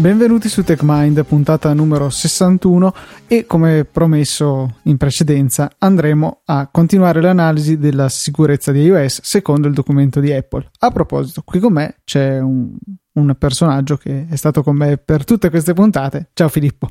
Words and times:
Benvenuti 0.00 0.48
su 0.48 0.62
TechMind, 0.62 1.24
puntata 1.24 1.72
numero 1.72 2.08
61 2.08 2.94
e 3.26 3.46
come 3.46 3.84
promesso 3.84 4.76
in 4.84 4.96
precedenza 4.96 5.72
andremo 5.76 6.42
a 6.44 6.68
continuare 6.70 7.20
l'analisi 7.20 7.78
della 7.78 8.08
sicurezza 8.08 8.70
di 8.70 8.82
iOS 8.82 9.22
secondo 9.22 9.66
il 9.66 9.74
documento 9.74 10.20
di 10.20 10.32
Apple. 10.32 10.70
A 10.78 10.92
proposito, 10.92 11.42
qui 11.44 11.58
con 11.58 11.72
me 11.72 11.96
c'è 12.04 12.38
un, 12.38 12.76
un 13.14 13.34
personaggio 13.36 13.96
che 13.96 14.28
è 14.30 14.36
stato 14.36 14.62
con 14.62 14.76
me 14.76 14.98
per 14.98 15.24
tutte 15.24 15.50
queste 15.50 15.72
puntate. 15.72 16.30
Ciao 16.32 16.48
Filippo. 16.48 16.88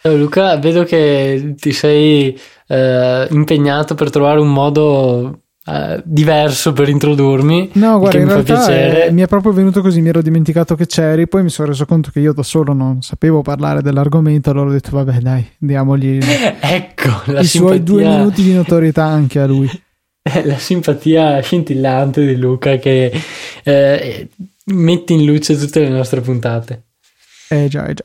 Ciao 0.00 0.16
Luca, 0.16 0.56
vedo 0.56 0.84
che 0.84 1.54
ti 1.58 1.72
sei 1.72 2.40
eh, 2.68 3.28
impegnato 3.32 3.94
per 3.94 4.08
trovare 4.08 4.40
un 4.40 4.50
modo 4.50 5.43
Uh, 5.66 5.98
diverso 6.04 6.74
per 6.74 6.90
introdurmi. 6.90 7.70
No, 7.74 7.98
guarda, 7.98 8.18
in 8.18 8.28
realtà 8.28 8.66
è, 8.66 9.10
mi 9.10 9.22
è 9.22 9.26
proprio 9.26 9.52
venuto 9.52 9.80
così, 9.80 10.02
mi 10.02 10.10
ero 10.10 10.20
dimenticato 10.20 10.74
che 10.74 10.84
c'eri, 10.84 11.26
poi 11.26 11.42
mi 11.42 11.48
sono 11.48 11.68
reso 11.68 11.86
conto 11.86 12.10
che 12.10 12.20
io 12.20 12.34
da 12.34 12.42
solo 12.42 12.74
non 12.74 13.00
sapevo 13.00 13.40
parlare 13.40 13.80
dell'argomento, 13.80 14.50
allora 14.50 14.68
ho 14.68 14.72
detto 14.72 14.90
vabbè 14.90 15.20
dai, 15.20 15.48
diamogli 15.56 16.18
ecco, 16.60 17.08
i 17.08 17.44
simpatia... 17.44 17.44
suoi 17.44 17.82
due 17.82 18.06
minuti 18.06 18.42
di 18.42 18.52
notorietà 18.52 19.04
anche 19.04 19.40
a 19.40 19.46
lui. 19.46 19.70
La 20.44 20.58
simpatia 20.58 21.40
scintillante 21.40 22.26
di 22.26 22.36
Luca 22.36 22.76
che 22.76 23.10
eh, 23.62 24.28
mette 24.66 25.12
in 25.14 25.24
luce 25.24 25.56
tutte 25.56 25.80
le 25.80 25.88
nostre 25.88 26.20
puntate. 26.20 26.82
Eh 27.48 27.68
già, 27.68 27.86
eh 27.86 27.94
già. 27.94 28.04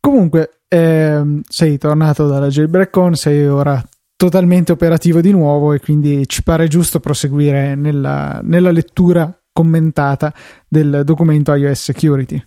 Comunque, 0.00 0.60
eh, 0.68 1.22
sei 1.48 1.76
tornato 1.78 2.26
dalla 2.28 2.48
jailbreak 2.48 3.16
sei 3.16 3.46
ora 3.46 3.82
totalmente 4.18 4.72
operativo 4.72 5.20
di 5.20 5.30
nuovo 5.30 5.72
e 5.72 5.78
quindi 5.78 6.28
ci 6.28 6.42
pare 6.42 6.66
giusto 6.66 6.98
proseguire 6.98 7.76
nella, 7.76 8.40
nella 8.42 8.72
lettura 8.72 9.32
commentata 9.52 10.34
del 10.66 11.02
documento 11.04 11.54
iOS 11.54 11.80
Security. 11.80 12.44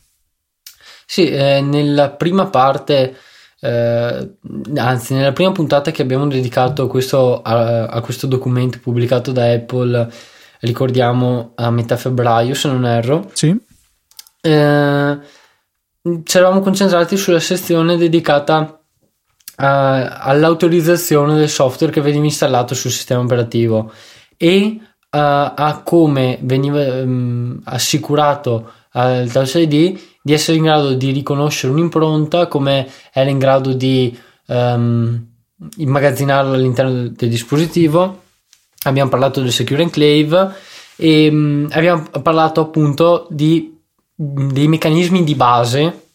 Sì, 1.05 1.29
eh, 1.29 1.61
nella 1.61 2.09
prima 2.09 2.47
parte, 2.47 3.15
eh, 3.61 4.35
anzi 4.75 5.13
nella 5.13 5.31
prima 5.31 5.53
puntata 5.53 5.91
che 5.91 6.01
abbiamo 6.01 6.27
dedicato 6.27 6.87
questo, 6.87 7.41
a, 7.41 7.85
a, 7.85 8.01
questo 8.01 8.27
documento 8.27 8.79
pubblicato 8.81 9.31
da 9.31 9.49
Apple, 9.49 10.11
ricordiamo 10.59 11.53
a 11.55 11.71
metà 11.71 11.95
febbraio 11.95 12.53
se 12.53 12.67
non 12.67 12.85
erro, 12.85 13.29
sì. 13.31 13.57
eh, 14.41 15.19
ci 16.23 16.37
eravamo 16.37 16.59
concentrati 16.59 17.15
sulla 17.15 17.39
sezione 17.39 17.95
dedicata 17.95 18.80
all'autorizzazione 19.55 21.35
del 21.35 21.49
software 21.49 21.91
che 21.91 22.01
veniva 22.01 22.25
installato 22.25 22.73
sul 22.73 22.91
sistema 22.91 23.21
operativo 23.21 23.91
e 24.37 24.79
uh, 24.79 24.87
a 25.11 25.81
come 25.83 26.39
veniva 26.41 26.79
um, 27.01 27.59
assicurato 27.65 28.71
al 28.91 29.29
Touch 29.31 29.55
ID 29.55 29.99
di 30.21 30.33
essere 30.33 30.57
in 30.57 30.63
grado 30.63 30.93
di 30.93 31.11
riconoscere 31.11 31.71
un'impronta, 31.73 32.47
come 32.47 32.87
era 33.11 33.29
in 33.29 33.39
grado 33.39 33.73
di 33.73 34.17
um, 34.47 35.27
immagazzinarla 35.77 36.55
all'interno 36.55 36.91
del, 36.91 37.11
del, 37.11 37.29
dispositivo. 37.29 38.23
Abbiamo 38.83 39.09
parlato 39.09 39.41
del 39.41 39.51
Secure 39.51 39.83
Enclave 39.83 40.55
e 40.95 41.27
um, 41.29 41.67
abbiamo 41.71 42.03
parlato 42.21 42.61
appunto 42.61 43.27
di, 43.29 43.77
dei 44.15 44.67
meccanismi 44.67 45.23
di 45.23 45.35
base 45.35 46.05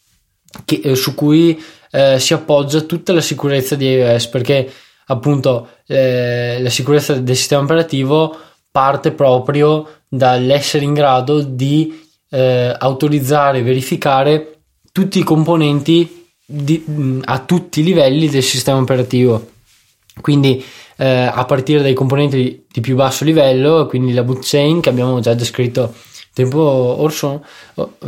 che, 0.65 0.81
eh, 0.83 0.95
su 0.95 1.15
cui 1.15 1.61
eh, 1.97 2.21
si 2.21 2.35
appoggia 2.35 2.83
tutta 2.83 3.15
la 3.15 3.23
sicurezza 3.23 3.75
di 3.75 3.87
iOS 3.87 4.27
perché 4.27 4.71
appunto 5.07 5.69
eh, 5.87 6.59
la 6.61 6.69
sicurezza 6.69 7.15
del 7.15 7.37
sistema 7.37 7.63
operativo 7.63 8.37
parte 8.71 9.13
proprio 9.13 10.01
dall'essere 10.07 10.85
in 10.85 10.93
grado 10.93 11.41
di 11.41 12.07
eh, 12.29 12.75
autorizzare 12.79 13.59
e 13.59 13.63
verificare 13.63 14.59
tutti 14.93 15.19
i 15.19 15.23
componenti 15.23 16.27
di, 16.45 16.85
a 17.25 17.39
tutti 17.39 17.81
i 17.81 17.85
livelli 17.85 18.29
del 18.29 18.43
sistema 18.43 18.79
operativo. 18.79 19.53
Quindi 20.21 20.63
eh, 20.97 21.31
a 21.33 21.45
partire 21.47 21.81
dai 21.81 21.95
componenti 21.95 22.37
di, 22.37 22.65
di, 22.71 22.81
più 22.81 22.95
basso 22.95 23.25
livello 23.25 23.87
quindi 23.87 24.13
la 24.13 24.23
boot 24.23 24.41
chain 24.43 24.81
che 24.81 24.89
abbiamo 24.89 25.21
già 25.21 25.35
descritto 25.35 25.93
tempo, 26.33 26.61
orso, 26.61 27.45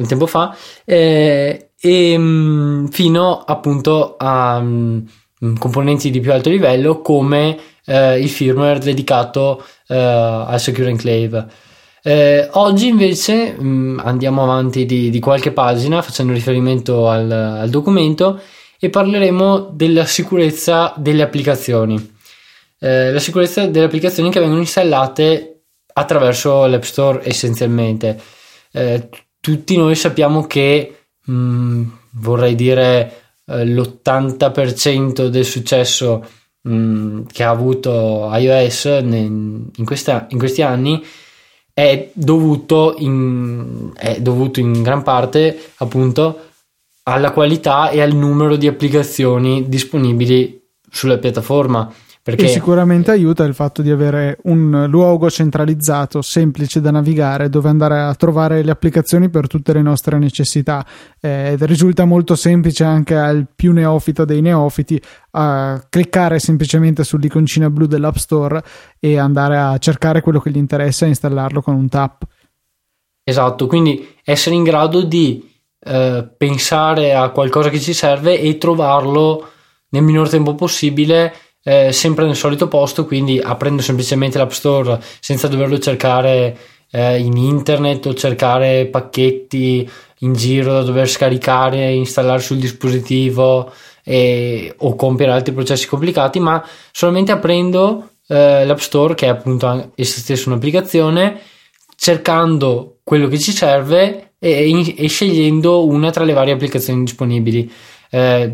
tempo 0.06 0.26
fa 0.26 0.56
eh, 0.87 1.68
e 1.81 2.19
mm, 2.19 2.87
fino 2.87 3.39
appunto 3.41 4.16
a 4.16 4.56
um, 4.59 5.06
componenti 5.59 6.11
di 6.11 6.21
più 6.21 6.33
alto 6.33 6.50
livello 6.50 7.00
come 7.00 7.56
eh, 7.84 8.21
il 8.21 8.28
firmware 8.28 8.78
dedicato 8.78 9.65
eh, 9.87 9.97
al 9.97 10.61
Secure 10.61 10.91
Enclave. 10.91 11.47
Eh, 12.03 12.49
oggi 12.53 12.88
invece 12.88 13.53
mh, 13.53 13.67
mm, 13.67 13.99
andiamo 14.00 14.43
avanti 14.43 14.87
di, 14.87 15.11
di, 15.11 15.21
qualche 15.21 15.53
pagina 15.53 16.00
facendo 16.03 16.33
riferimento 16.33 17.09
al, 17.09 17.31
al, 17.31 17.71
documento 17.71 18.41
e 18.78 18.88
parleremo 18.88 19.71
della 19.72 20.06
sicurezza 20.06 20.94
delle 20.97 21.22
applicazioni. 21.22 22.17
Eh, 22.81 23.12
la 23.12 23.19
sicurezza 23.19 23.67
delle 23.67 23.87
applicazioni 23.87 24.31
che 24.31 24.38
vengono 24.41 24.61
installate 24.61 25.62
attraverso 25.93 26.67
l'App 26.67 26.83
Store 26.83 27.21
essenzialmente. 27.25 28.21
Eh, 28.72 29.09
tutti 29.41 29.77
noi 29.77 29.94
sappiamo 29.94 30.47
che 30.47 30.97
mh, 31.28 31.33
mm, 31.33 31.84
vorrei 32.12 32.55
dire 32.55 33.33
eh, 33.47 33.65
l'80% 33.65 35.28
del 35.28 35.44
successo 35.44 36.25
mh, 36.62 36.75
mm, 36.75 37.22
che 37.33 37.44
ha 37.44 37.50
avuto 37.50 38.28
iOS 38.33 38.84
ne, 39.03 39.19
in, 39.19 39.84
questa, 39.84 40.27
in, 40.31 40.38
questi 40.38 40.62
anni 40.62 41.05
è 41.72 42.11
dovuto, 42.12 42.94
in, 42.99 43.93
è 43.94 44.21
dovuto 44.21 44.61
in 44.61 44.83
gran 44.83 45.03
parte 45.03 45.72
appunto 45.77 46.47
alla 47.05 47.31
qualità 47.31 47.91
e 47.91 48.03
al 48.03 48.15
numero 48.15 48.56
di 48.56 48.67
applicazioni 48.67 49.69
disponibili 49.69 50.61
sulla 50.91 51.19
piattaforma. 51.19 51.91
Perché... 52.28 52.44
E 52.44 52.49
sicuramente 52.49 53.11
aiuta 53.11 53.43
il 53.44 53.55
fatto 53.55 53.81
di 53.81 53.91
avere 53.91 54.37
un 54.43 54.84
luogo 54.91 55.31
centralizzato, 55.31 56.21
semplice 56.21 56.78
da 56.83 56.91
navigare, 56.91 57.49
dove 57.49 57.71
andare 57.71 58.00
a 58.00 58.15
trovare 58.15 58.62
le 58.62 58.71
applicazioni 58.71 59.31
per 59.31 59.47
tutte 59.47 59.72
le 59.72 59.81
nostre 59.81 60.19
necessità. 60.19 60.84
Eh, 61.22 61.56
risulta 61.61 62.05
molto 62.05 62.34
semplice 62.34 62.84
anche 62.84 63.17
al 63.17 63.47
più 63.56 63.72
neofito 63.72 64.27
dei 64.27 64.43
neofiti 64.43 65.00
a 65.31 65.83
cliccare 65.88 66.38
semplicemente 66.38 67.03
sull'iconcina 67.03 67.71
blu 67.71 67.87
dell'App 67.87 68.17
Store 68.17 68.62
e 69.00 69.17
andare 69.19 69.56
a 69.56 69.78
cercare 69.78 70.21
quello 70.21 70.41
che 70.41 70.50
gli 70.50 70.59
interessa 70.59 71.06
e 71.06 71.09
installarlo 71.09 71.62
con 71.62 71.77
un 71.77 71.88
tap. 71.88 72.25
Esatto, 73.25 73.67
quindi 73.67 74.06
essere 74.22 74.55
in 74.55 74.65
grado 74.65 75.03
di 75.03 75.50
eh, 75.81 76.28
pensare 76.37 77.15
a 77.15 77.31
qualcosa 77.31 77.71
che 77.71 77.81
ci 77.81 77.94
serve 77.94 78.38
e 78.38 78.59
trovarlo 78.59 79.49
nel 79.88 80.03
minor 80.03 80.28
tempo 80.28 80.55
possibile 80.55 81.33
eh, 81.69 81.93
sempre 81.93 82.25
nel 82.25 82.34
solito 82.34 82.67
posto, 82.67 83.05
quindi 83.05 83.39
aprendo 83.39 83.83
semplicemente 83.83 84.39
l'App 84.39 84.53
Store 84.53 84.99
senza 85.21 85.49
doverlo 85.49 85.79
cercare 85.79 86.56
eh, 86.91 87.19
in 87.19 87.37
internet 87.37 88.06
o 88.06 88.15
cercare 88.15 88.87
pacchetti 88.87 89.87
in 90.21 90.33
giro 90.33 90.73
da 90.73 90.83
dover 90.83 91.06
scaricare 91.06 91.93
installare 91.93 92.41
sul 92.41 92.56
dispositivo 92.56 93.71
e, 94.03 94.75
o 94.79 94.97
compiere 94.97 95.33
altri 95.33 95.53
processi 95.53 95.87
complicati, 95.87 96.41
ma 96.41 96.67
solamente 96.91 97.33
aprendo 97.33 98.12
eh, 98.29 98.65
l'App 98.65 98.79
Store, 98.79 99.15
che 99.15 99.27
è 99.27 99.29
appunto 99.29 99.93
essa 99.95 100.21
stessa 100.21 100.49
un'applicazione, 100.49 101.39
cercando 101.97 103.00
quello 103.05 103.29
che 103.29 103.39
ci 103.39 103.53
serve 103.53 104.33
e, 104.39 104.95
e 104.97 105.06
scegliendo 105.06 105.85
una 105.85 106.11
tra 106.11 106.25
le 106.25 106.33
varie 106.33 106.55
applicazioni 106.55 107.05
disponibili 107.05 107.71
eh, 108.10 108.52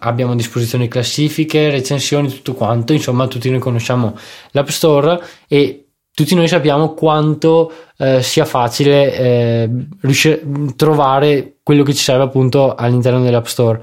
abbiamo 0.00 0.32
a 0.32 0.36
disposizione 0.36 0.88
classifiche, 0.88 1.70
recensioni, 1.70 2.28
tutto 2.28 2.54
quanto, 2.54 2.92
insomma 2.92 3.26
tutti 3.26 3.50
noi 3.50 3.58
conosciamo 3.58 4.16
l'App 4.52 4.68
Store 4.68 5.22
e 5.48 5.86
tutti 6.14 6.34
noi 6.34 6.46
sappiamo 6.46 6.92
quanto 6.92 7.72
eh, 7.96 8.22
sia 8.22 8.44
facile 8.44 9.16
eh, 9.16 9.70
riuscire 10.00 10.42
trovare 10.76 11.56
quello 11.62 11.82
che 11.82 11.94
ci 11.94 12.02
serve 12.02 12.24
appunto 12.24 12.74
all'interno 12.74 13.22
dell'App 13.22 13.46
Store. 13.46 13.82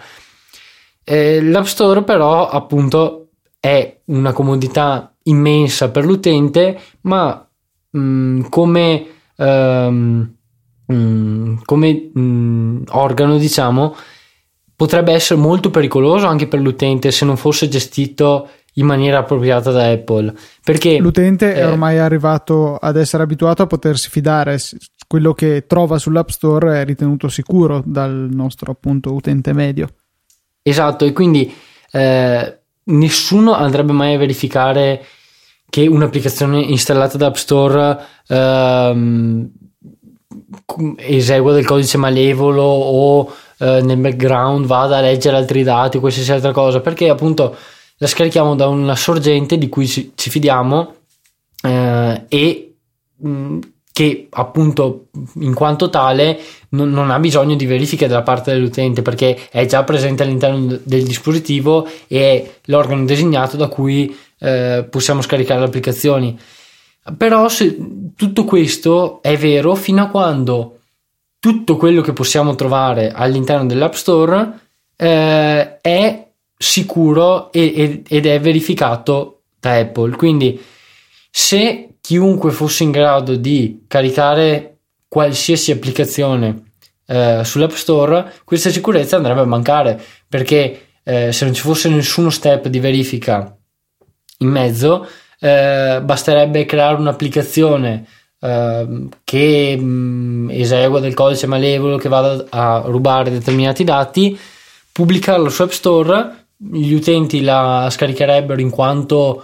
Eh, 1.04 1.42
L'App 1.42 1.65
Store 1.65 2.04
però 2.04 2.48
appunto 2.48 3.30
è 3.60 4.01
una 4.06 4.31
comodità 4.31 5.13
immensa 5.24 5.89
per 5.89 6.06
l'utente, 6.06 6.80
ma 7.01 7.48
mh, 7.89 8.42
come, 8.50 9.06
um, 9.36 10.33
mh, 10.86 11.54
come 11.65 12.10
mh, 12.13 12.83
organo 12.89 13.38
diciamo 13.38 13.95
potrebbe 14.80 15.12
essere 15.12 15.38
molto 15.38 15.72
pericoloso 15.72 16.26
anche 16.26 16.48
per 16.48 16.62
l'utente 16.62 17.12
se 17.12 17.26
non 17.26 17.36
fosse 17.36 17.68
gestito 17.68 18.48
in 18.76 18.86
maniera 18.86 19.18
appropriata 19.18 19.72
da 19.72 19.90
Apple. 19.92 20.34
Perché 20.64 21.00
l'utente 21.00 21.54
eh, 21.54 21.58
è 21.58 21.68
ormai 21.68 21.98
arrivato 21.98 22.78
ad 22.78 22.96
essere 22.96 23.24
abituato 23.24 23.62
a 23.62 23.68
potersi 23.68 24.10
fidare. 24.10 24.58
Quello 25.06 25.34
che 25.34 25.66
trova 25.68 25.98
sull'App 25.98 26.30
Store 26.30 26.80
è 26.80 26.86
ritenuto 26.86 27.28
sicuro 27.28 27.84
dal 27.86 28.30
nostro 28.31 28.72
appunto 28.72 29.12
utente 29.12 29.52
medio. 29.52 29.90
Esatto, 30.62 31.04
e 31.04 31.12
quindi 31.12 31.54
eh, 31.92 32.60
nessuno 32.86 33.56
andrebbe 33.56 33.92
mai 33.92 34.14
a 34.14 34.18
verificare 34.18 35.04
che 35.70 35.88
un'applicazione 35.88 36.62
installata 36.62 37.18
da 37.18 37.25
App 37.25 37.36
Store 37.36 38.00
ehm, 38.28 39.52
esegua 40.96 41.52
del 41.52 41.66
codice 41.66 41.98
malevolo 41.98 42.64
o 42.64 43.34
eh, 43.60 43.82
nel 43.82 43.98
background 43.98 44.66
vada 44.66 44.98
a 44.98 45.02
leggere 45.02 45.38
altri 45.38 45.64
dati 45.64 45.98
o 45.98 46.00
qualsiasi 46.00 46.32
altra 46.32 46.52
cosa, 46.52 46.80
perché 46.80 47.10
appunto 47.10 47.56
la 47.98 48.08
scarichiamo 48.08 48.56
da 48.56 48.68
una 48.68 48.96
sorgente 48.96 49.58
di 49.58 49.70
cui 49.70 49.88
ci, 49.88 50.14
ci 50.16 50.30
fidiamo 50.30 50.94
eh, 51.64 52.26
e 52.28 52.74
mh, 53.18 53.30
mm, 53.30 53.60
che 53.92 54.28
appunto 54.30 55.08
in 55.42 55.54
quanto 55.54 55.90
tale 55.90 56.40
non, 56.70 56.90
non, 56.90 57.12
ha 57.12 57.20
bisogno 57.20 57.56
di 57.56 57.66
verifiche 57.66 58.08
da 58.08 58.22
parte 58.22 58.54
dell'utente 58.54 59.02
perché 59.02 59.38
è 59.52 59.66
già 59.66 59.84
presente 59.84 60.24
all'interno 60.24 60.80
del 60.82 61.04
dispositivo 61.04 61.86
e 62.08 62.20
è 62.22 62.52
l'organo 62.68 63.04
designato 63.04 63.58
da 63.58 63.68
cui 63.68 64.16
eh, 64.40 64.88
possiamo 64.90 65.22
scaricare 65.22 65.60
le 65.60 65.66
applicazioni. 65.66 66.40
Però 67.18 67.50
se, 67.50 67.78
tutto 68.16 68.46
questo 68.46 69.22
è 69.22 69.36
vero 69.36 69.76
fino 69.76 70.04
a 70.04 70.08
quando 70.08 70.79
tutto 71.39 71.77
quello 71.77 72.01
che 72.01 72.13
possiamo 72.13 72.56
trovare 72.56 73.12
all'interno 73.12 73.65
dell'App 73.65 73.94
Store 73.94 74.59
eh, 74.95 75.80
è 75.80 76.27
sicuro 76.57 77.51
e, 77.51 78.03
ed 78.07 78.25
è 78.25 78.39
verificato 78.39 79.41
da 79.59 79.77
Apple. 79.77 80.15
Quindi 80.15 80.62
se 81.31 81.95
chiunque 82.01 82.51
fosse 82.51 82.83
in 82.83 82.91
grado 82.91 83.36
di 83.36 83.86
caricare 83.88 84.77
qualsiasi 85.07 85.71
applicazione 85.71 86.63
eh, 87.06 87.41
sull'App 87.44 87.71
Store, 87.71 88.33
questa 88.44 88.69
sicurezza 88.69 89.15
andrebbe 89.15 89.41
a 89.41 89.45
mancare 89.45 90.01
perché 90.27 90.88
eh, 91.03 91.31
se 91.31 91.45
non 91.45 91.53
ci 91.53 91.62
fosse 91.62 91.89
nessuno 91.89 92.30
step 92.30 92.68
di 92.68 92.80
verifica 92.80 93.56
in 94.39 94.47
mezzo, 94.50 95.07
eh, 95.39 96.01
basterebbe 96.03 96.65
creare 96.65 96.95
un'applicazione 96.95 98.06
eh, 98.39 99.07
che 99.24 99.77
mh, 99.77 99.83
mm, 99.83 100.50
esegua 100.51 101.00
del 101.00 101.13
codice 101.13 101.47
malevolo 101.47 101.97
che 101.97 102.09
vada 102.09 102.45
a 102.50 102.83
rubare 102.86 103.30
determinati 103.30 103.83
dati, 103.83 104.38
pubblicarlo 104.91 105.50
su 105.50 105.62
App 105.62 105.71
Store, 105.71 106.45
gli 106.56 106.94
utenti 106.94 107.41
la 107.41 107.88
scaricherebbero 107.89 108.59
in 108.59 108.69
quanto 108.69 109.44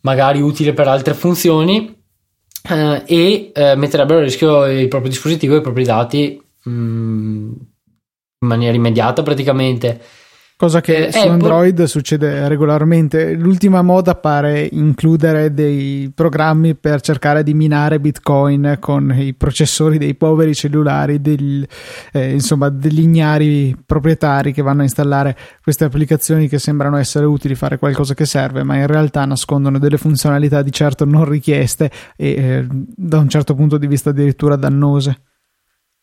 magari 0.00 0.40
utile 0.40 0.72
per 0.72 0.88
altre 0.88 1.14
funzioni 1.14 1.94
eh, 2.70 3.02
e 3.06 3.50
eh, 3.54 3.74
metterebbero 3.76 4.20
a 4.20 4.22
rischio 4.22 4.64
il 4.66 4.88
proprio 4.88 5.10
dispositivo 5.10 5.54
e 5.54 5.58
i 5.58 5.62
propri 5.62 5.84
dati 5.84 6.40
mh, 6.64 6.70
mm, 6.70 7.52
in 8.40 8.48
maniera 8.48 8.76
immediata 8.76 9.22
praticamente. 9.22 10.00
Cosa 10.58 10.80
che 10.80 11.06
eh, 11.06 11.12
su 11.12 11.18
Apple... 11.18 11.30
Android 11.30 11.84
succede 11.84 12.48
regolarmente. 12.48 13.34
L'ultima 13.34 13.80
moda 13.80 14.16
pare 14.16 14.68
includere 14.72 15.54
dei 15.54 16.10
programmi 16.12 16.74
per 16.74 17.00
cercare 17.00 17.44
di 17.44 17.54
minare 17.54 18.00
Bitcoin 18.00 18.78
con 18.80 19.14
i 19.16 19.34
processori 19.34 19.98
dei 19.98 20.16
poveri 20.16 20.56
cellulari, 20.56 21.20
del, 21.20 21.64
eh, 22.10 22.32
insomma, 22.32 22.70
degli 22.70 22.98
ignari 22.98 23.76
proprietari 23.86 24.52
che 24.52 24.62
vanno 24.62 24.80
a 24.80 24.82
installare 24.82 25.36
queste 25.62 25.84
applicazioni 25.84 26.48
che 26.48 26.58
sembrano 26.58 26.96
essere 26.96 27.24
utili, 27.24 27.54
fare 27.54 27.78
qualcosa 27.78 28.14
che 28.14 28.26
serve, 28.26 28.64
ma 28.64 28.74
in 28.78 28.88
realtà 28.88 29.24
nascondono 29.26 29.78
delle 29.78 29.96
funzionalità 29.96 30.62
di 30.62 30.72
certo 30.72 31.04
non 31.04 31.24
richieste 31.24 31.88
e 32.16 32.30
eh, 32.30 32.66
da 32.68 33.18
un 33.18 33.28
certo 33.28 33.54
punto 33.54 33.78
di 33.78 33.86
vista 33.86 34.10
addirittura 34.10 34.56
dannose. 34.56 35.20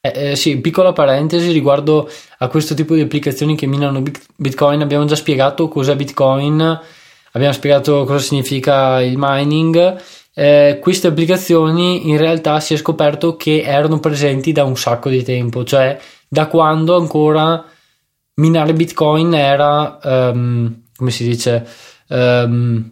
Eh, 0.06 0.32
eh, 0.32 0.36
sì, 0.36 0.58
piccola 0.58 0.94
parentesi 0.94 1.52
riguardo 1.52 2.08
a 2.38 2.48
questo 2.48 2.76
tipo 2.76 2.94
di 2.94 3.02
applicazioni 3.02 3.56
che 3.56 3.66
minano 3.66 4.04
Bitcoin. 4.36 4.82
Abbiamo 4.82 5.06
già 5.06 5.16
spiegato 5.16 5.68
cos'è 5.68 5.96
Bitcoin, 5.96 6.80
abbiamo 7.32 7.54
spiegato 7.54 8.04
cosa 8.04 8.20
significa 8.20 9.02
il 9.02 9.16
mining. 9.18 10.00
Eh, 10.36 10.78
queste 10.80 11.08
applicazioni 11.08 12.08
in 12.08 12.18
realtà 12.18 12.60
si 12.60 12.76
è 12.76 12.78
scoperto 12.78 13.36
che 13.36 13.64
erano 13.64 14.00
presenti 14.00 14.52
da 14.52 14.64
un 14.64 14.78
sacco 14.78 15.10
di 15.10 15.24
tempo, 15.24 15.64
cioè 15.64 16.00
da 16.28 16.46
quando 16.46 16.98
ancora 16.98 17.66
minare 18.36 18.74
Bitcoin 18.74 19.34
era, 19.34 19.98
um, 20.04 20.84
come 20.96 21.10
si 21.10 21.28
dice, 21.28 21.66
um, 22.10 22.92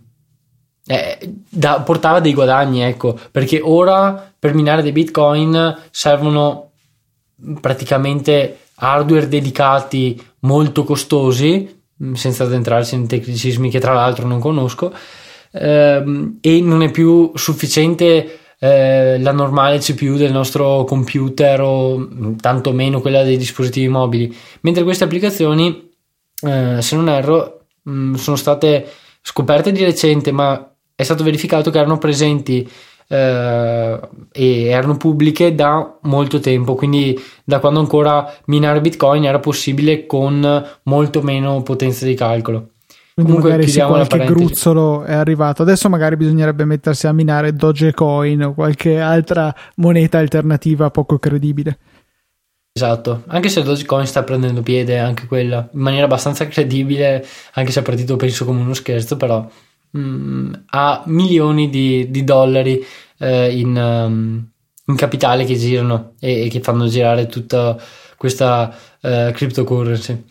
eh, 0.87 1.17
da, 1.47 1.81
portava 1.81 2.19
dei 2.19 2.33
guadagni, 2.33 2.81
ecco, 2.81 3.19
perché 3.29 3.59
ora 3.61 4.31
per 4.39 4.55
minare 4.55 4.81
dei 4.81 4.91
Bitcoin 4.91 5.77
servono 5.91 6.71
praticamente 7.59 8.57
hardware 8.75 9.27
dedicati 9.27 10.21
molto 10.39 10.83
costosi, 10.83 11.83
mm, 12.03 12.13
senza 12.13 12.43
addentrarsi 12.43 12.95
in 12.95 13.07
tecnicismi 13.07 13.69
che 13.69 13.79
tra 13.79 13.93
l'altro 13.93 14.27
non 14.27 14.39
conosco, 14.39 14.93
ehm, 15.51 16.37
e 16.41 16.61
non 16.61 16.83
è 16.83 16.91
più 16.91 17.31
sufficiente 17.35 18.39
eh, 18.59 19.19
la 19.19 19.31
normale 19.31 19.79
CPU 19.79 20.15
del 20.15 20.31
nostro 20.31 20.85
computer 20.85 21.61
o 21.61 21.97
mm, 21.97 22.35
tantomeno 22.35 23.01
quella 23.01 23.23
dei 23.23 23.37
dispositivi 23.37 23.87
mobili, 23.87 24.35
mentre 24.61 24.83
queste 24.83 25.03
applicazioni, 25.03 25.91
eh, 26.41 26.81
se 26.81 26.95
non 26.95 27.09
erro, 27.09 27.65
mh, 27.83 27.91
mm, 27.91 28.13
sono 28.15 28.35
state 28.37 28.87
scoperte 29.21 29.71
di 29.71 29.83
recente, 29.83 30.31
ma 30.31 30.73
è 30.95 31.03
stato 31.03 31.23
verificato 31.23 31.71
che 31.71 31.79
erano 31.79 31.97
presenti 31.97 32.69
eh, 33.13 33.99
e 34.31 34.63
erano 34.65 34.97
pubbliche 34.97 35.53
da 35.53 35.97
molto 36.01 36.39
tempo, 36.39 36.73
quindi 36.73 37.15
da 37.43 37.59
quando 37.59 37.79
ancora 37.79 38.33
minare 38.45 38.81
Bitcoin 38.81 39.23
era 39.25 39.39
possibile 39.39 40.07
con 40.07 40.65
molto 40.83 41.21
meno 41.21 41.61
potenza 41.61 42.05
di 42.05 42.15
calcolo. 42.15 42.69
Quindi 43.13 43.31
Comunque 43.31 43.51
magari 43.51 43.69
sì, 43.69 43.79
qualche 43.79 44.25
gruzzolo 44.25 45.03
è 45.03 45.13
arrivato. 45.13 45.61
Adesso 45.61 45.87
magari 45.87 46.17
bisognerebbe 46.17 46.65
mettersi 46.65 47.05
a 47.05 47.13
minare 47.13 47.53
Dogecoin 47.53 48.43
o 48.43 48.53
qualche 48.55 48.99
altra 48.99 49.53
moneta 49.75 50.17
alternativa 50.17 50.89
poco 50.89 51.19
credibile. 51.19 51.77
Esatto, 52.75 53.21
anche 53.27 53.49
se 53.49 53.61
Dogecoin 53.61 54.07
sta 54.07 54.23
prendendo 54.23 54.63
piede 54.63 54.97
anche 54.97 55.27
quella 55.27 55.69
in 55.73 55.79
maniera 55.79 56.05
abbastanza 56.05 56.47
credibile, 56.47 57.23
anche 57.53 57.71
se 57.71 57.81
è 57.81 57.83
partito 57.83 58.15
penso 58.15 58.45
come 58.45 58.61
uno 58.61 58.73
scherzo, 58.73 59.15
però 59.15 59.47
mh, 59.93 59.99
mm, 59.99 60.53
ha 60.71 61.03
milioni 61.05 61.69
di, 61.69 62.09
di 62.09 62.23
dollari 62.23 62.83
eh, 63.19 63.57
in, 63.57 63.75
um, 63.75 64.47
in, 64.85 64.95
capitale 64.95 65.45
che 65.45 65.55
girano 65.55 66.13
e, 66.19 66.45
e, 66.45 66.49
che 66.49 66.59
fanno 66.61 66.87
girare 66.87 67.27
tutta 67.27 67.77
questa 68.17 68.73
uh, 69.01 69.31
cryptocurrency. 69.31 70.23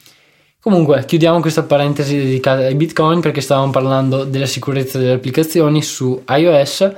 Comunque, 0.61 1.05
chiudiamo 1.05 1.41
questa 1.41 1.64
parentesi 1.64 2.17
dedicata 2.17 2.62
ai 2.62 2.75
bitcoin 2.75 3.20
perché 3.20 3.41
stavamo 3.41 3.70
parlando 3.70 4.25
della 4.25 4.47
sicurezza 4.47 4.99
delle 4.99 5.14
applicazioni 5.14 5.83
su 5.83 6.23
iOS 6.26 6.92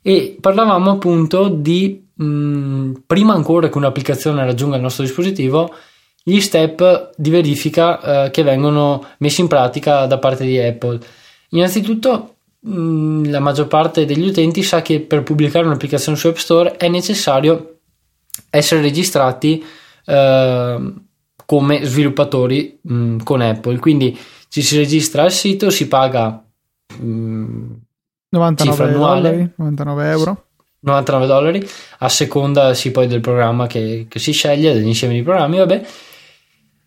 e 0.00 0.36
parlavamo 0.40 0.90
appunto 0.90 1.48
di 1.48 2.04
mh, 2.14 2.24
mm, 2.24 2.92
prima 3.06 3.34
ancora 3.34 3.68
che 3.68 3.76
un'applicazione 3.76 4.44
raggiunga 4.44 4.76
il 4.76 4.82
nostro 4.82 5.04
dispositivo 5.04 5.74
gli 6.24 6.40
step 6.40 7.10
di 7.16 7.30
verifica 7.30 8.26
uh, 8.26 8.30
che 8.30 8.42
vengono 8.42 9.04
messi 9.18 9.40
in 9.40 9.48
pratica 9.48 10.06
da 10.06 10.18
parte 10.18 10.44
di 10.44 10.58
Apple. 10.58 11.00
Innanzitutto 11.52 12.32
Mm, 12.68 13.24
la 13.24 13.40
maggior 13.40 13.66
parte 13.66 14.04
degli 14.04 14.28
utenti 14.28 14.62
sa 14.62 14.82
che 14.82 15.00
per 15.00 15.24
pubblicare 15.24 15.66
un'applicazione 15.66 16.16
su 16.16 16.28
App 16.28 16.36
Store 16.36 16.76
è 16.76 16.88
necessario 16.88 17.78
essere 18.50 18.80
registrati 18.80 19.64
eh, 20.04 20.94
come 21.44 21.84
sviluppatori 21.84 22.78
mh, 22.80 22.94
mm, 22.94 23.18
con 23.24 23.40
Apple. 23.40 23.78
Quindi 23.80 24.16
ci 24.48 24.62
si 24.62 24.76
registra 24.76 25.24
al 25.24 25.32
sito, 25.32 25.70
si 25.70 25.88
paga 25.88 26.44
mh, 27.00 27.04
mm, 27.04 27.70
99 28.28 28.92
dollari, 28.92 29.50
99 29.56 30.10
euro. 30.10 30.44
99 30.84 31.26
dollari 31.26 31.68
a 31.98 32.08
seconda 32.08 32.74
sì, 32.74 32.92
poi 32.92 33.08
del 33.08 33.20
programma 33.20 33.66
che, 33.66 34.06
che 34.08 34.18
si 34.20 34.30
sceglie, 34.30 34.72
dell'insieme 34.72 35.14
di 35.14 35.22
programmi, 35.22 35.58
vabbè. 35.58 35.86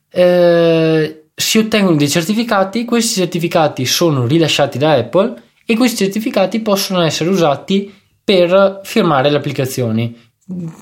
Eh, 0.10 1.25
si 1.36 1.58
ottengono 1.58 1.98
dei 1.98 2.10
certificati, 2.10 2.86
questi 2.86 3.20
certificati 3.20 3.86
sono 3.86 4.26
rilasciati 4.26 4.78
da 4.78 4.94
Apple 4.94 5.44
e 5.66 5.76
questi 5.76 5.98
certificati 5.98 6.62
possono 6.62 7.02
essere 7.02 7.30
usati 7.30 7.94
per 8.24 8.80
firmare 8.84 9.30
le 9.30 9.38
applicazioni. 9.38 10.18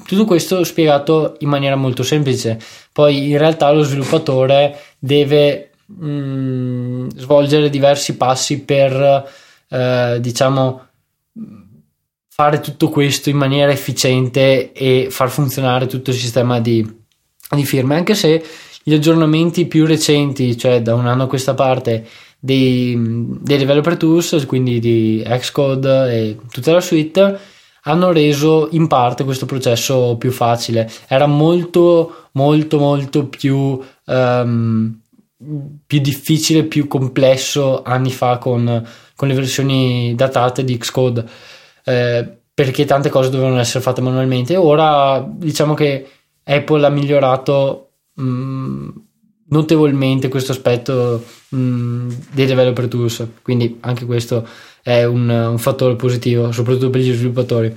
Tutto 0.05 0.25
questo 0.25 0.63
spiegato 0.63 1.37
in 1.39 1.49
maniera 1.49 1.75
molto 1.75 2.03
semplice. 2.03 2.59
Poi 2.91 3.29
in 3.31 3.37
realtà 3.37 3.71
lo 3.71 3.81
sviluppatore 3.81 4.77
deve 4.99 5.71
mh, 5.85 6.05
mm, 6.05 7.09
svolgere 7.15 7.69
diversi 7.69 8.15
passi 8.15 8.61
per 8.61 9.31
eh, 9.69 10.17
diciamo 10.19 10.87
fare 12.29 12.59
tutto 12.59 12.89
questo 12.89 13.29
in 13.29 13.37
maniera 13.37 13.71
efficiente 13.71 14.71
e 14.71 15.07
far 15.09 15.29
funzionare 15.29 15.85
tutto 15.85 16.09
il 16.09 16.15
sistema 16.15 16.59
di, 16.59 16.83
di 17.51 17.65
firme 17.65 17.95
anche 17.95 18.15
se 18.15 18.43
gli 18.83 18.93
aggiornamenti 18.93 19.65
più 19.65 19.85
recenti 19.85 20.57
cioè 20.57 20.81
da 20.81 20.93
un 20.93 21.07
anno 21.07 21.23
a 21.23 21.27
questa 21.27 21.53
parte 21.53 22.05
dei, 22.37 22.93
dei 23.39 23.57
developer 23.57 23.95
tools, 23.95 24.45
quindi 24.45 24.79
di 24.79 25.23
Xcode 25.25 26.13
e 26.13 26.37
tutta 26.51 26.73
la 26.73 26.81
suite, 26.81 27.39
hanno 27.83 28.11
reso 28.11 28.67
in 28.71 28.87
parte 28.87 29.23
questo 29.23 29.45
processo 29.45 30.17
più 30.17 30.29
facile. 30.31 30.91
Era 31.07 31.25
molto, 31.25 32.27
molto, 32.33 32.79
molto 32.79 33.27
più, 33.27 33.79
um, 34.05 34.99
più 35.85 35.99
difficile, 35.99 36.63
più 36.63 36.87
complesso 36.87 37.81
anni 37.81 38.11
fa 38.11 38.37
con, 38.39 38.85
con 39.15 39.27
le 39.29 39.33
versioni 39.33 40.13
datate 40.13 40.65
di 40.65 40.77
Xcode. 40.77 41.25
Eh, 41.85 42.37
perché 42.53 42.85
tante 42.85 43.09
cose 43.09 43.29
dovevano 43.29 43.59
essere 43.59 43.83
fatte 43.83 44.01
manualmente. 44.01 44.55
Ora 44.55 45.25
diciamo 45.27 45.73
che 45.73 46.07
Apple 46.43 46.85
ha 46.85 46.89
migliorato 46.89 47.82
mm, 48.21 48.89
notevolmente 49.49 50.29
questo 50.29 50.51
aspetto 50.51 51.23
mh, 51.49 51.57
mm, 51.57 52.09
dei 52.31 52.45
developer 52.45 52.87
tools. 52.87 53.27
Quindi 53.41 53.77
anche 53.81 54.05
questo 54.05 54.47
è 54.81 55.03
un, 55.03 55.29
un 55.29 55.57
fattore 55.57 55.95
positivo, 55.95 56.51
soprattutto 56.51 56.89
per 56.89 57.01
gli 57.01 57.13
sviluppatori. 57.13 57.75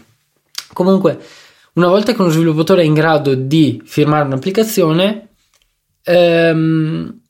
Comunque, 0.73 1.19
una 1.75 1.88
volta 1.88 2.12
che 2.12 2.21
uno 2.21 2.31
sviluppatore 2.31 2.83
è 2.83 2.85
in 2.85 2.95
grado 2.95 3.35
di 3.35 3.81
firmare 3.85 4.25
un'applicazione, 4.25 5.28
ehm, 6.02 7.21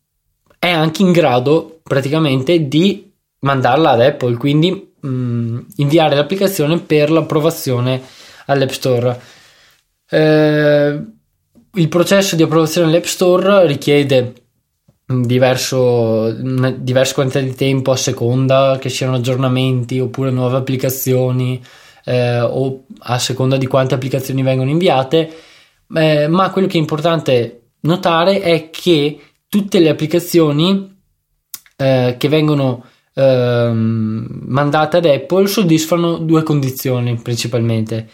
è 0.59 0.71
anche 0.71 1.03
in 1.03 1.13
grado 1.13 1.81
praticamente 1.83 2.69
di 2.69 3.13
mandarla 3.41 3.91
ad 3.91 4.01
Apple, 4.01 4.37
quindi 4.37 4.95
mh, 5.01 5.09
mm, 5.09 5.59
inviare 5.77 6.15
l'applicazione 6.15 6.79
per 6.81 7.11
l'approvazione 7.11 8.01
all'App 8.47 8.71
Store. 8.71 9.21
Eh, 10.09 11.05
il 11.77 11.89
processo 11.89 12.37
di 12.37 12.43
approvazione 12.43 12.89
all'App 12.89 13.05
Store 13.05 13.67
richiede 13.67 14.33
diverso, 15.07 16.35
una 16.41 16.71
diversa 16.71 17.15
quantità 17.15 17.41
di 17.41 17.55
tempo 17.55 17.93
a 17.93 17.97
seconda 17.97 18.79
che 18.81 18.89
siano 18.89 19.15
aggiornamenti 19.15 20.01
oppure 20.01 20.31
nuove 20.31 20.57
applicazioni 20.57 21.63
eh, 22.05 22.41
o 22.41 22.85
a 23.01 23.19
seconda 23.19 23.57
di 23.57 23.67
quante 23.67 23.95
applicazioni 23.95 24.43
vengono 24.43 24.71
inviate, 24.71 25.31
eh, 25.95 26.29
ma 26.29 26.51
quello 26.51 26.67
che 26.67 26.77
è 26.77 26.81
importante 26.81 27.69
notare 27.81 28.41
è 28.41 28.71
che 28.71 29.21
tutte 29.49 29.79
le 29.79 29.91
applicazioni 29.91 30.95
eh, 31.77 32.17
che 32.19 32.29
vengono 32.29 32.85
ehm, 33.15 34.27
mandate 34.47 34.97
ad 34.97 35.05
Apple 35.05 35.47
soddisfano 35.47 36.17
due 36.17 36.43
condizioni 36.43 37.15
principalmente. 37.17 38.09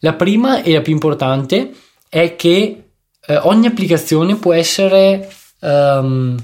La 0.00 0.14
prima 0.14 0.62
e 0.62 0.72
la 0.72 0.80
più 0.80 0.92
importante 0.92 1.72
è 2.08 2.36
che 2.36 2.87
eh, 3.28 3.36
ogni 3.42 3.66
applicazione 3.66 4.36
può 4.36 4.54
essere 4.54 5.28
ehm, 5.60 6.36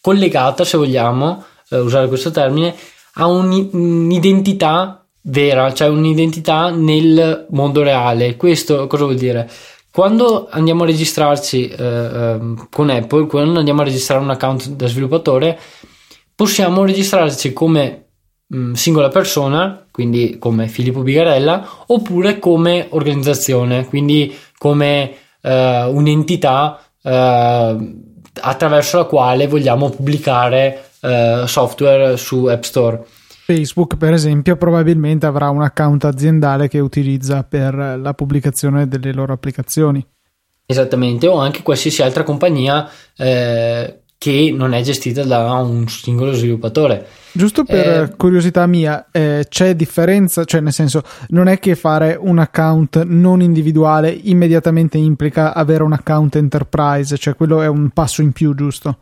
collegata, 0.00 0.64
se 0.64 0.76
vogliamo 0.76 1.44
eh, 1.70 1.78
usare 1.78 2.06
questo 2.06 2.30
termine, 2.30 2.72
a 3.14 3.26
un'identità 3.26 5.04
vera, 5.22 5.72
cioè 5.74 5.88
un'identità 5.88 6.70
nel 6.70 7.46
mondo 7.50 7.82
reale. 7.82 8.36
Questo 8.36 8.86
cosa 8.86 9.04
vuol 9.04 9.16
dire? 9.16 9.50
Quando 9.92 10.46
andiamo 10.48 10.84
a 10.84 10.86
registrarci 10.86 11.68
eh, 11.68 11.84
ehm, 11.84 12.68
con 12.70 12.90
Apple, 12.90 13.26
quando 13.26 13.58
andiamo 13.58 13.80
a 13.80 13.84
registrare 13.84 14.22
un 14.22 14.30
account 14.30 14.68
da 14.68 14.86
sviluppatore, 14.86 15.58
possiamo 16.36 16.84
registrarci 16.84 17.52
come 17.52 18.04
mh, 18.46 18.56
mm, 18.56 18.72
singola 18.74 19.08
persona, 19.08 19.84
quindi 19.90 20.38
come 20.38 20.68
Filippo 20.68 21.02
Bigarella, 21.02 21.68
oppure 21.86 22.38
come 22.38 22.86
organizzazione, 22.90 23.86
quindi 23.86 24.32
come 24.56 25.16
eh, 25.40 25.84
un'entità 25.84 26.80
eh, 27.02 27.94
attraverso 28.42 28.98
la 28.98 29.04
quale 29.04 29.46
vogliamo 29.46 29.90
pubblicare 29.90 30.90
eh, 31.00 31.44
software 31.46 32.16
su 32.16 32.46
App 32.46 32.62
Store. 32.62 33.04
Facebook, 33.44 33.96
per 33.96 34.12
esempio, 34.12 34.56
probabilmente 34.56 35.26
avrà 35.26 35.50
un 35.50 35.62
account 35.62 36.04
aziendale 36.04 36.68
che 36.68 36.78
utilizza 36.78 37.42
per 37.42 37.74
la 37.74 38.14
pubblicazione 38.14 38.86
delle 38.86 39.12
loro 39.12 39.32
applicazioni. 39.32 40.06
Esattamente, 40.66 41.26
o 41.26 41.38
anche 41.38 41.62
qualsiasi 41.62 42.00
altra 42.00 42.22
compagnia 42.22 42.88
eh, 43.16 44.02
che 44.20 44.52
non 44.54 44.74
è 44.74 44.82
gestita 44.82 45.24
da 45.24 45.50
un 45.62 45.88
singolo 45.88 46.32
sviluppatore. 46.32 47.06
Giusto 47.32 47.64
per 47.64 48.02
eh, 48.02 48.14
curiosità 48.18 48.66
mia, 48.66 49.06
eh, 49.10 49.46
c'è 49.48 49.74
differenza, 49.74 50.44
cioè 50.44 50.60
nel 50.60 50.74
senso, 50.74 51.02
non 51.28 51.48
è 51.48 51.58
che 51.58 51.74
fare 51.74 52.18
un 52.20 52.38
account 52.38 53.02
non 53.04 53.40
individuale 53.40 54.10
immediatamente 54.10 54.98
implica 54.98 55.54
avere 55.54 55.84
un 55.84 55.94
account 55.94 56.36
enterprise, 56.36 57.16
cioè 57.16 57.34
quello 57.34 57.62
è 57.62 57.66
un 57.66 57.88
passo 57.94 58.20
in 58.20 58.32
più, 58.32 58.54
giusto? 58.54 58.98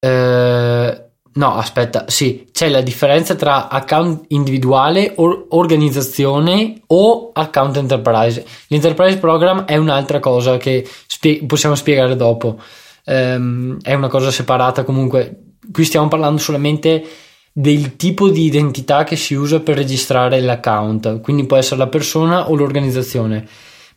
Eh, 0.00 1.04
No, 1.32 1.54
aspetta, 1.54 2.06
sì, 2.08 2.48
c'è 2.50 2.68
la 2.68 2.80
differenza 2.80 3.36
tra 3.36 3.68
account 3.68 4.24
individuale, 4.30 5.12
or- 5.14 5.46
organizzazione 5.50 6.82
o 6.88 7.30
account 7.32 7.76
enterprise. 7.76 8.44
L'enterprise 8.66 9.18
program 9.18 9.64
è 9.64 9.76
un'altra 9.76 10.18
cosa 10.18 10.56
che 10.56 10.84
spie- 11.06 11.46
possiamo 11.46 11.76
spiegare 11.76 12.16
dopo. 12.16 12.58
Um, 13.04 13.78
è 13.82 13.94
una 13.94 14.08
cosa 14.08 14.30
separata 14.30 14.84
comunque. 14.84 15.54
Qui 15.70 15.84
stiamo 15.84 16.08
parlando 16.08 16.38
solamente 16.40 17.04
del 17.52 17.96
tipo 17.96 18.28
di 18.28 18.44
identità 18.44 19.04
che 19.04 19.16
si 19.16 19.34
usa 19.34 19.60
per 19.60 19.76
registrare 19.76 20.40
l'account, 20.40 21.20
quindi 21.20 21.46
può 21.46 21.56
essere 21.56 21.78
la 21.78 21.88
persona 21.88 22.50
o 22.50 22.54
l'organizzazione. 22.54 23.46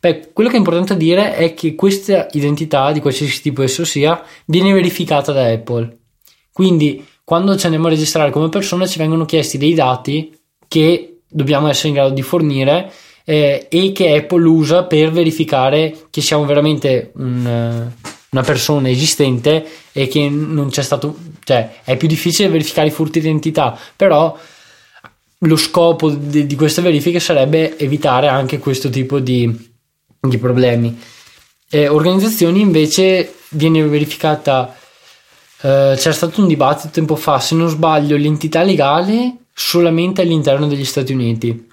Beh, 0.00 0.32
quello 0.32 0.50
che 0.50 0.56
è 0.56 0.58
importante 0.58 0.96
dire 0.96 1.34
è 1.34 1.54
che 1.54 1.74
questa 1.74 2.26
identità, 2.32 2.92
di 2.92 3.00
qualsiasi 3.00 3.40
tipo 3.40 3.62
esso 3.62 3.84
sia, 3.84 4.22
viene 4.46 4.72
verificata 4.72 5.32
da 5.32 5.46
Apple. 5.46 5.98
Quindi 6.52 7.04
quando 7.24 7.56
ci 7.56 7.64
andiamo 7.64 7.86
a 7.86 7.90
registrare 7.90 8.30
come 8.30 8.50
persona 8.50 8.86
ci 8.86 8.98
vengono 8.98 9.24
chiesti 9.24 9.56
dei 9.56 9.72
dati 9.72 10.36
che 10.68 11.20
dobbiamo 11.26 11.68
essere 11.68 11.88
in 11.88 11.94
grado 11.94 12.12
di 12.12 12.22
fornire 12.22 12.92
eh, 13.24 13.66
e 13.70 13.92
che 13.92 14.14
Apple 14.14 14.46
usa 14.46 14.84
per 14.84 15.10
verificare 15.10 15.96
che 16.10 16.20
siamo 16.20 16.44
veramente 16.44 17.12
un, 17.14 17.46
eh, 17.46 18.13
una 18.34 18.42
persona 18.42 18.90
esistente 18.90 19.64
e 19.92 20.08
che 20.08 20.28
non 20.28 20.68
c'è 20.68 20.82
stato, 20.82 21.16
cioè 21.44 21.80
è 21.84 21.96
più 21.96 22.08
difficile 22.08 22.48
verificare 22.48 22.88
i 22.88 22.90
furti 22.90 23.20
di 23.20 23.28
identità, 23.28 23.78
però 23.94 24.36
lo 25.38 25.56
scopo 25.56 26.10
di, 26.10 26.46
di 26.46 26.54
queste 26.56 26.82
verifiche 26.82 27.20
sarebbe 27.20 27.78
evitare 27.78 28.26
anche 28.26 28.58
questo 28.58 28.90
tipo 28.90 29.20
di, 29.20 29.72
di 30.20 30.38
problemi. 30.38 30.98
Eh, 31.70 31.86
organizzazioni 31.88 32.60
invece 32.60 33.34
viene 33.50 33.82
verificata 33.84 34.76
eh, 35.60 35.94
c'era 35.96 36.12
stato 36.12 36.40
un 36.40 36.48
dibattito 36.48 36.88
tempo 36.88 37.14
fa, 37.14 37.38
se 37.38 37.54
non 37.54 37.68
sbaglio, 37.68 38.16
l'entità 38.16 38.62
legale 38.62 39.36
solamente 39.54 40.22
all'interno 40.22 40.66
degli 40.66 40.84
Stati 40.84 41.12
Uniti. 41.12 41.68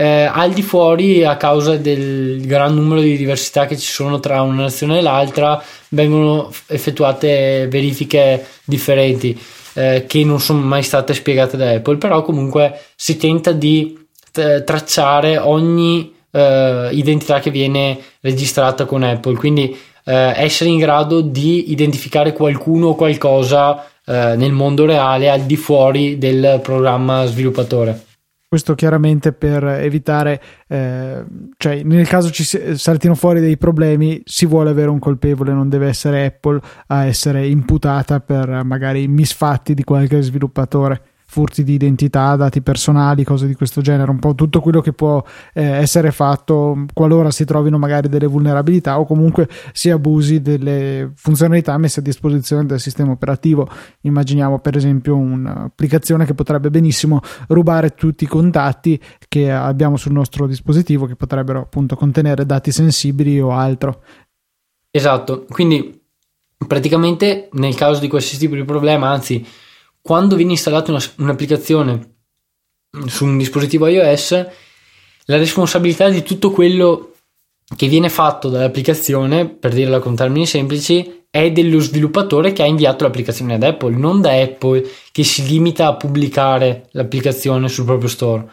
Eh, 0.00 0.30
al 0.32 0.52
di 0.52 0.62
fuori, 0.62 1.24
a 1.24 1.36
causa 1.36 1.76
del 1.76 2.46
gran 2.46 2.72
numero 2.72 3.00
di 3.00 3.16
diversità 3.16 3.66
che 3.66 3.76
ci 3.76 3.90
sono 3.90 4.20
tra 4.20 4.42
una 4.42 4.62
nazione 4.62 4.98
e 4.98 5.02
l'altra, 5.02 5.60
vengono 5.88 6.52
effettuate 6.68 7.66
verifiche 7.68 8.46
differenti 8.62 9.36
eh, 9.72 10.04
che 10.06 10.22
non 10.22 10.38
sono 10.38 10.60
mai 10.60 10.84
state 10.84 11.14
spiegate 11.14 11.56
da 11.56 11.70
Apple, 11.70 11.96
però 11.96 12.22
comunque 12.22 12.80
si 12.94 13.16
tenta 13.16 13.50
di 13.50 13.98
t- 14.30 14.62
tracciare 14.62 15.36
ogni 15.36 16.14
eh, 16.30 16.90
identità 16.92 17.40
che 17.40 17.50
viene 17.50 17.98
registrata 18.20 18.84
con 18.84 19.02
Apple. 19.02 19.34
Quindi 19.34 19.76
eh, 20.04 20.32
essere 20.36 20.70
in 20.70 20.78
grado 20.78 21.22
di 21.22 21.72
identificare 21.72 22.32
qualcuno 22.32 22.90
o 22.90 22.94
qualcosa 22.94 23.84
eh, 24.06 24.36
nel 24.36 24.52
mondo 24.52 24.86
reale 24.86 25.28
al 25.28 25.40
di 25.40 25.56
fuori 25.56 26.18
del 26.18 26.60
programma 26.62 27.24
sviluppatore. 27.24 28.06
Questo 28.48 28.74
chiaramente 28.74 29.32
per 29.32 29.62
evitare, 29.62 30.40
eh, 30.68 31.22
cioè 31.58 31.82
nel 31.82 32.08
caso 32.08 32.30
ci 32.30 32.44
saltino 32.44 33.14
fuori 33.14 33.40
dei 33.40 33.58
problemi, 33.58 34.22
si 34.24 34.46
vuole 34.46 34.70
avere 34.70 34.88
un 34.88 34.98
colpevole, 34.98 35.52
non 35.52 35.68
deve 35.68 35.88
essere 35.88 36.24
Apple 36.24 36.58
a 36.86 37.04
essere 37.04 37.46
imputata 37.46 38.20
per 38.20 38.64
magari 38.64 39.06
misfatti 39.06 39.74
di 39.74 39.84
qualche 39.84 40.22
sviluppatore 40.22 41.02
furti 41.30 41.62
di 41.62 41.74
identità, 41.74 42.34
dati 42.36 42.62
personali, 42.62 43.22
cose 43.22 43.46
di 43.46 43.54
questo 43.54 43.82
genere, 43.82 44.10
un 44.10 44.18
po' 44.18 44.34
tutto 44.34 44.60
quello 44.60 44.80
che 44.80 44.94
può 44.94 45.22
eh, 45.52 45.62
essere 45.62 46.10
fatto 46.10 46.86
qualora 46.94 47.30
si 47.30 47.44
trovino 47.44 47.76
magari 47.76 48.08
delle 48.08 48.26
vulnerabilità 48.26 48.98
o 48.98 49.04
comunque 49.04 49.46
si 49.72 49.90
abusi 49.90 50.40
delle 50.40 51.12
funzionalità 51.14 51.76
messe 51.76 52.00
a 52.00 52.02
disposizione 52.02 52.64
del 52.64 52.80
sistema 52.80 53.12
operativo. 53.12 53.68
Immaginiamo 54.00 54.58
per 54.60 54.76
esempio 54.76 55.16
un'applicazione 55.16 56.24
che 56.24 56.32
potrebbe 56.32 56.70
benissimo 56.70 57.20
rubare 57.48 57.90
tutti 57.90 58.24
i 58.24 58.26
contatti 58.26 58.98
che 59.28 59.52
abbiamo 59.52 59.98
sul 59.98 60.12
nostro 60.12 60.46
dispositivo 60.46 61.04
che 61.04 61.14
potrebbero 61.14 61.60
appunto 61.60 61.94
contenere 61.94 62.46
dati 62.46 62.72
sensibili 62.72 63.38
o 63.38 63.50
altro. 63.50 64.02
Esatto, 64.90 65.44
quindi 65.50 66.00
praticamente 66.66 67.50
nel 67.52 67.74
caso 67.74 68.00
di 68.00 68.08
qualsiasi 68.08 68.38
tipo 68.38 68.54
di 68.54 68.64
problema, 68.64 69.10
anzi 69.10 69.46
quando 70.08 70.36
viene 70.36 70.52
installata 70.52 70.90
una, 70.90 71.02
un'applicazione 71.16 72.14
su 73.08 73.26
un 73.26 73.36
dispositivo 73.36 73.88
iOS, 73.88 74.30
la 75.26 75.36
responsabilità 75.36 76.08
di 76.08 76.22
tutto 76.22 76.50
quello 76.50 77.12
che 77.76 77.88
viene 77.88 78.08
fatto 78.08 78.48
dall'applicazione, 78.48 79.46
per 79.46 79.74
dirla 79.74 79.98
con 79.98 80.16
termini 80.16 80.46
semplici, 80.46 81.24
è 81.28 81.52
dello 81.52 81.78
sviluppatore 81.78 82.54
che 82.54 82.62
ha 82.62 82.66
inviato 82.66 83.04
l'applicazione 83.04 83.52
ad 83.52 83.62
Apple, 83.62 83.98
non 83.98 84.22
da 84.22 84.32
Apple 84.32 84.82
che 85.12 85.24
si 85.24 85.46
limita 85.46 85.88
a 85.88 85.96
pubblicare 85.96 86.88
l'applicazione 86.92 87.68
sul 87.68 87.84
proprio 87.84 88.08
store. 88.08 88.48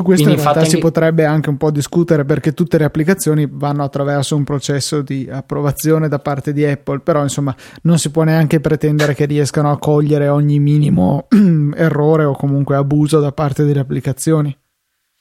Su 0.00 0.06
questo 0.06 0.24
Quindi 0.24 0.40
in 0.40 0.48
realtà 0.48 0.68
si 0.68 0.78
potrebbe 0.78 1.26
anche 1.26 1.50
un 1.50 1.58
po' 1.58 1.70
discutere 1.70 2.24
perché 2.24 2.54
tutte 2.54 2.78
le 2.78 2.84
applicazioni 2.84 3.46
vanno 3.50 3.84
attraverso 3.84 4.34
un 4.34 4.44
processo 4.44 5.02
di 5.02 5.28
approvazione 5.30 6.08
da 6.08 6.18
parte 6.18 6.54
di 6.54 6.64
Apple, 6.64 7.00
però 7.00 7.22
insomma 7.22 7.54
non 7.82 7.98
si 7.98 8.10
può 8.10 8.22
neanche 8.22 8.60
pretendere 8.60 9.14
che 9.14 9.26
riescano 9.26 9.70
a 9.70 9.78
cogliere 9.78 10.28
ogni 10.28 10.58
minimo 10.58 11.26
errore 11.76 12.24
o 12.24 12.34
comunque 12.34 12.76
abuso 12.76 13.20
da 13.20 13.32
parte 13.32 13.64
delle 13.64 13.80
applicazioni. 13.80 14.56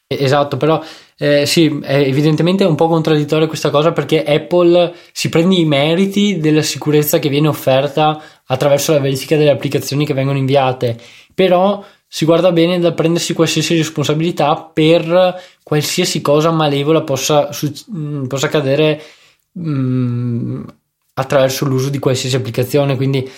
Esatto, 0.07 0.55
però 0.55 0.81
eh, 1.17 1.45
sì, 1.45 1.79
è 1.83 1.97
evidentemente 1.97 2.63
è 2.63 2.67
un 2.67 2.75
po' 2.75 2.87
contraddittoria 2.87 3.47
questa 3.47 3.69
cosa 3.69 3.91
perché 3.91 4.23
Apple 4.23 4.93
si 5.11 5.27
prende 5.27 5.55
i 5.55 5.65
meriti 5.65 6.39
della 6.39 6.61
sicurezza 6.61 7.19
che 7.19 7.27
viene 7.27 7.49
offerta 7.49 8.19
attraverso 8.45 8.93
la 8.93 8.99
verifica 8.99 9.35
delle 9.35 9.51
applicazioni 9.51 10.05
che 10.05 10.13
vengono 10.13 10.37
inviate, 10.37 10.97
però 11.35 11.83
si 12.11 12.25
guarda 12.25 12.51
bene 12.51 12.79
da 12.79 12.91
prendersi 12.93 13.33
qualsiasi 13.33 13.77
responsabilità 13.77 14.55
per 14.73 15.39
qualsiasi 15.61 16.21
cosa 16.21 16.49
malevola 16.49 17.03
possa, 17.03 17.49
mm, 17.95 18.25
possa 18.25 18.47
accadere 18.47 18.99
mh, 19.51 19.69
mm, 19.69 20.63
attraverso 21.13 21.65
l'uso 21.65 21.89
di 21.89 21.99
qualsiasi 21.99 22.35
applicazione, 22.35 22.95
quindi 22.95 23.29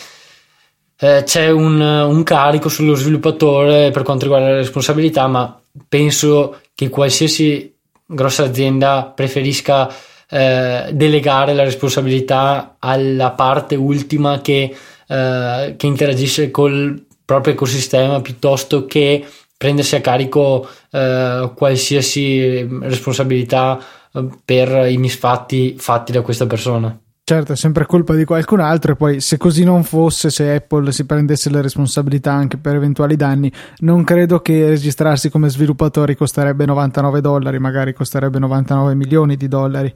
eh, 1.00 1.24
c'è 1.26 1.50
un, 1.50 1.82
un 1.82 2.24
carico 2.24 2.70
sullo 2.70 2.96
sviluppatore 2.96 3.92
per 3.92 4.04
quanto 4.04 4.24
riguarda 4.24 4.52
la 4.52 4.56
responsabilità, 4.56 5.28
ma 5.28 5.60
penso 5.90 6.62
che 6.74 6.88
qualsiasi 6.88 7.76
grossa 8.06 8.44
azienda 8.44 9.12
preferisca 9.14 9.94
eh, 10.30 10.92
delegare 10.94 11.54
la 11.54 11.64
responsabilità 11.64 12.78
alla 12.80 13.32
parte 13.32 13.76
ultima 13.76 14.40
che, 14.40 14.74
eh, 15.08 15.76
che, 15.76 15.86
interagisce 15.88 16.52
col 16.52 17.06
proprio 17.32 17.54
ecosistema 17.54 18.20
piuttosto 18.20 18.86
che 18.86 19.26
prendersi 19.56 19.96
a 19.96 20.02
carico 20.02 20.68
eh, 20.92 21.52
qualsiasi 21.56 22.68
responsabilità 22.82 23.80
eh, 24.12 24.28
per 24.44 24.90
i 24.92 24.98
misfatti 24.98 25.76
fatti 25.78 26.12
da 26.12 26.22
questa 26.22 26.46
persona. 26.46 26.98
Certo, 27.24 27.54
è 27.54 27.56
sempre 27.56 27.86
colpa 27.86 28.14
di 28.14 28.26
qualcun 28.26 28.60
altro 28.60 28.92
e 28.92 28.96
poi 28.96 29.22
se 29.22 29.38
così 29.38 29.64
non 29.64 29.84
fosse, 29.84 30.30
se 30.30 30.56
Apple 30.56 30.92
si 30.92 31.06
prendesse 31.06 31.50
le 31.50 31.62
responsabilità 31.62 32.34
anche 32.34 32.58
per 32.58 32.76
eventuali 32.76 33.16
danni, 33.16 33.50
non 33.78 34.04
credo 34.04 34.42
che 34.42 34.68
registrarsi 34.68 35.30
come 35.30 35.48
sviluppatori 35.48 36.16
costerebbe 36.16 36.66
99 36.66 37.22
dollari, 37.22 37.60
magari 37.60 37.94
costerebbe 37.94 38.40
99 38.40 38.96
milioni 38.96 39.38
di 39.38 39.48
dollari. 39.48 39.96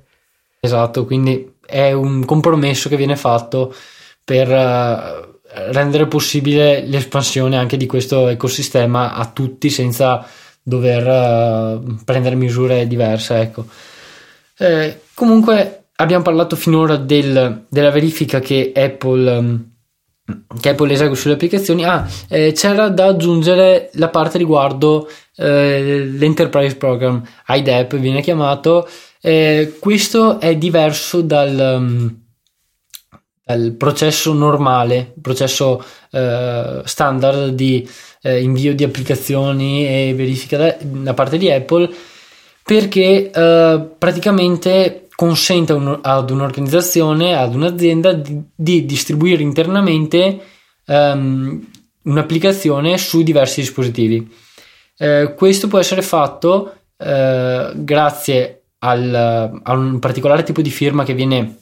Esatto, 0.62 1.04
quindi 1.04 1.56
è 1.66 1.92
un 1.92 2.24
compromesso 2.24 2.88
che 2.88 2.96
viene 2.96 3.18
fatto 3.18 3.74
per 4.24 4.48
uh, 4.50 5.35
rendere 5.72 6.08
possibile 6.08 6.86
l'espansione 6.86 7.58
anche 7.58 7.78
di 7.78 7.86
questo 7.86 8.28
ecosistema 8.28 9.14
a 9.14 9.30
tutti 9.32 9.70
senza 9.70 10.26
dover 10.62 11.06
uh, 11.78 12.04
prendere 12.04 12.36
misure 12.36 12.88
diverse. 12.88 13.36
Ecco. 13.36 13.66
Eh, 14.58 15.02
comunque 15.14 15.88
abbiamo 15.98 16.24
parlato 16.24 16.56
finora 16.56 16.96
del, 16.96 17.66
della 17.70 17.92
verifica 17.92 18.40
che 18.40 18.72
Apple, 18.76 19.38
um, 19.38 19.66
che 20.60 20.70
Apple 20.70 20.94
esegue 20.94 21.16
sulle 21.16 21.36
applicazioni. 21.36 21.86
Ah, 21.86 22.08
eh, 22.28 22.52
c'era 22.54 22.90
da 22.90 23.06
aggiungere 23.06 23.90
la 23.94 24.10
parte 24.10 24.38
riguardo 24.38 25.08
eh, 25.36 26.06
l'Enterprise 26.06 26.76
Program, 26.76 27.22
IDEP 27.48 27.96
viene 27.98 28.22
chiamato. 28.22 28.88
Eh, 29.22 29.78
questo 29.80 30.40
è 30.40 30.56
diverso 30.56 31.22
dal, 31.22 31.78
um, 31.80 32.25
dal 33.46 33.74
processo 33.74 34.34
normale, 34.34 35.14
processo 35.22 35.84
eh, 36.10 36.82
standard 36.84 37.50
di 37.50 37.88
eh, 38.24 38.42
invio 38.42 38.74
di 38.74 38.84
applicazioni 38.84 39.86
e 39.86 40.14
verifica 40.16 40.58
da, 40.58 40.76
da 40.82 41.14
parte 41.14 41.38
di 41.38 41.52
Apple 41.52 41.88
perché 42.64 43.30
eh, 43.30 43.90
praticamente 44.00 45.08
consente 45.14 45.74
un, 45.74 46.00
ad 46.02 46.32
un'organizzazione, 46.32 47.38
ad 47.38 47.54
un'azienda 47.54 48.14
di, 48.14 48.42
di 48.56 48.86
distribuire 48.86 49.44
internamente 49.44 50.40
um, 50.88 51.64
un'applicazione 52.02 52.98
su 52.98 53.22
diversi 53.22 53.62
dispositivi. 53.62 54.28
Eh, 54.98 55.36
questo 55.38 55.68
può 55.68 55.78
essere 55.78 56.02
fatto 56.02 56.74
eh, 56.98 57.72
grazie 57.76 58.64
al, 58.80 59.62
a 59.64 59.74
un 59.74 60.00
particolare 60.00 60.42
tipo 60.42 60.64
di 60.64 60.72
firma 60.72 61.04
che 61.04 61.14
viene 61.14 61.60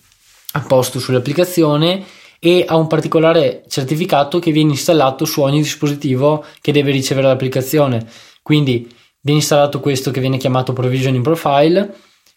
apposto 0.53 0.99
sull'applicazione 0.99 2.03
e 2.39 2.65
a 2.67 2.75
un 2.75 2.87
particolare 2.87 3.63
certificato 3.67 4.39
che 4.39 4.51
viene 4.51 4.71
installato 4.71 5.25
su 5.25 5.41
ogni 5.41 5.61
dispositivo 5.61 6.43
che 6.61 6.71
deve 6.71 6.91
ricevere 6.91 7.27
l'applicazione. 7.27 8.05
Quindi 8.41 8.91
viene 9.21 9.39
installato 9.39 9.79
questo 9.79 10.11
che 10.11 10.19
viene 10.19 10.37
chiamato 10.37 10.73
Provisioning 10.73 11.23
Profile 11.23 11.93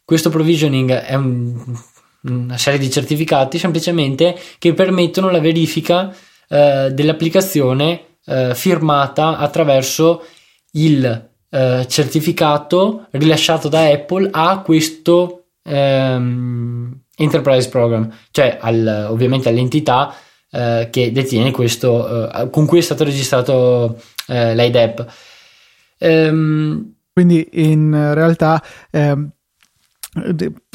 questo 0.06 0.30
provisioning 0.30 0.92
è 0.92 1.16
un, 1.16 1.76
una 2.22 2.56
serie 2.56 2.78
di 2.78 2.88
certificati 2.88 3.58
semplicemente 3.58 4.38
che 4.56 4.72
permettono 4.72 5.30
la 5.30 5.40
verifica 5.40 6.14
eh, 6.48 6.90
dell'applicazione 6.92 8.18
eh, 8.24 8.54
firmata 8.54 9.36
attraverso 9.36 10.24
il 10.74 11.28
eh, 11.50 11.86
certificato 11.88 13.08
rilasciato 13.10 13.68
da 13.68 13.88
Apple 13.88 14.28
a 14.30 14.60
questo 14.60 15.46
ehm, 15.64 17.00
Enterprise 17.16 17.68
Program, 17.68 18.08
cioè 18.30 18.58
al, 18.60 19.08
ovviamente 19.10 19.48
all'entità 19.48 20.14
eh, 20.50 20.88
che 20.90 21.10
detiene 21.12 21.50
questo, 21.50 22.30
eh, 22.30 22.50
con 22.50 22.66
cui 22.66 22.78
è 22.78 22.82
stato 22.82 23.04
registrato 23.04 24.00
eh, 24.28 24.54
l'IDEP. 24.54 25.06
Ehm, 25.98 26.94
Quindi 27.16 27.48
in 27.52 28.12
realtà 28.12 28.62
ehm, 28.90 29.30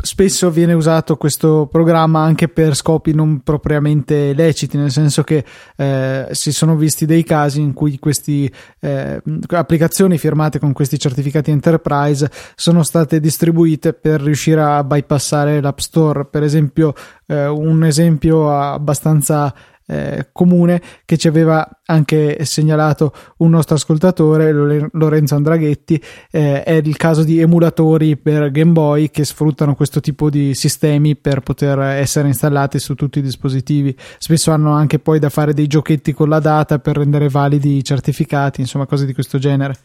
spesso 0.04 0.52
viene 0.52 0.74
usato 0.74 1.18
questo 1.18 1.68
programma 1.72 2.22
anche 2.22 2.48
per 2.48 2.76
scopi 2.76 3.14
non 3.14 3.42
propriamente 3.42 4.34
leciti, 4.34 4.78
nel 4.78 4.92
senso 4.92 5.24
che 5.24 5.44
eh, 5.76 6.28
si 6.32 6.52
sono 6.52 6.76
visti 6.76 7.06
dei 7.06 7.24
casi 7.24 7.62
in 7.62 7.74
cui 7.74 7.98
queste 7.98 8.52
eh, 8.80 9.22
applicazioni 9.50 10.18
firmate 10.18 10.60
con 10.60 10.74
questi 10.74 11.00
certificati 11.00 11.52
enterprise 11.52 12.30
sono 12.56 12.84
state 12.84 13.20
distribuite 13.20 13.94
per 13.94 14.22
riuscire 14.22 14.62
a 14.62 14.84
bypassare 14.84 15.62
l'App 15.62 15.80
Store. 15.80 16.26
Per 16.26 16.44
esempio, 16.44 16.94
eh, 17.26 17.48
un 17.48 17.84
esempio 17.84 18.52
abbastanza 18.52 19.54
eh, 19.92 20.30
comune 20.32 20.82
che 21.04 21.18
ci 21.18 21.28
aveva 21.28 21.68
anche 21.86 22.46
segnalato 22.46 23.14
un 23.38 23.50
nostro 23.50 23.76
ascoltatore, 23.76 24.90
Lorenzo 24.94 25.36
Andraghetti, 25.36 26.02
eh, 26.32 26.64
è 26.64 26.76
il 26.76 26.96
caso 26.96 27.24
di 27.24 27.42
emulatori 27.42 28.16
per 28.16 28.52
Game 28.52 28.72
Boy 28.72 29.10
che 29.10 29.26
sfruttano 29.26 29.76
questo 29.76 30.00
tipo 30.00 30.30
di 30.30 30.56
sistemi 30.56 31.18
per 31.18 31.42
poter 31.42 31.78
essere 31.80 32.30
installati 32.30 32.80
su 32.80 32.96
tutti 32.96 33.20
i 33.20 33.22
dispositivi. 33.22 33.94
Spesso 34.18 34.52
hanno 34.52 34.72
anche 34.72 35.00
poi 35.00 35.20
da 35.20 35.30
fare 35.30 35.54
dei 35.54 35.68
giochetti 35.68 36.14
con 36.14 36.30
la 36.30 36.40
data 36.40 36.80
per 36.80 36.96
rendere 36.96 37.28
validi 37.28 37.76
i 37.76 37.84
certificati, 37.84 38.62
insomma 38.62 38.86
cose 38.86 39.06
di 39.06 39.14
questo 39.14 39.40
genere. 39.40 39.76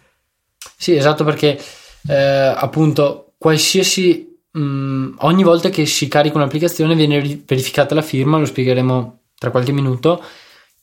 Sì, 0.76 0.94
esatto, 0.94 1.24
perché 1.24 1.58
eh, 2.06 2.14
appunto 2.14 3.32
qualsiasi 3.38 4.38
mh, 4.52 4.60
mm, 4.60 5.14
ogni 5.18 5.42
volta 5.42 5.68
che 5.68 5.84
si 5.84 6.06
carica 6.06 6.36
un'applicazione 6.36 6.94
viene 6.94 7.20
verificata 7.44 7.96
la 7.96 8.02
firma, 8.02 8.38
lo 8.38 8.44
spiegheremo 8.44 9.20
tra 9.38 9.50
qualche 9.50 9.72
minuto 9.72 10.22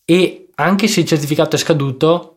e 0.05 0.49
anche 0.55 0.87
se 0.87 1.01
il 1.01 1.05
certificato 1.05 1.55
è 1.55 1.59
scaduto 1.59 2.33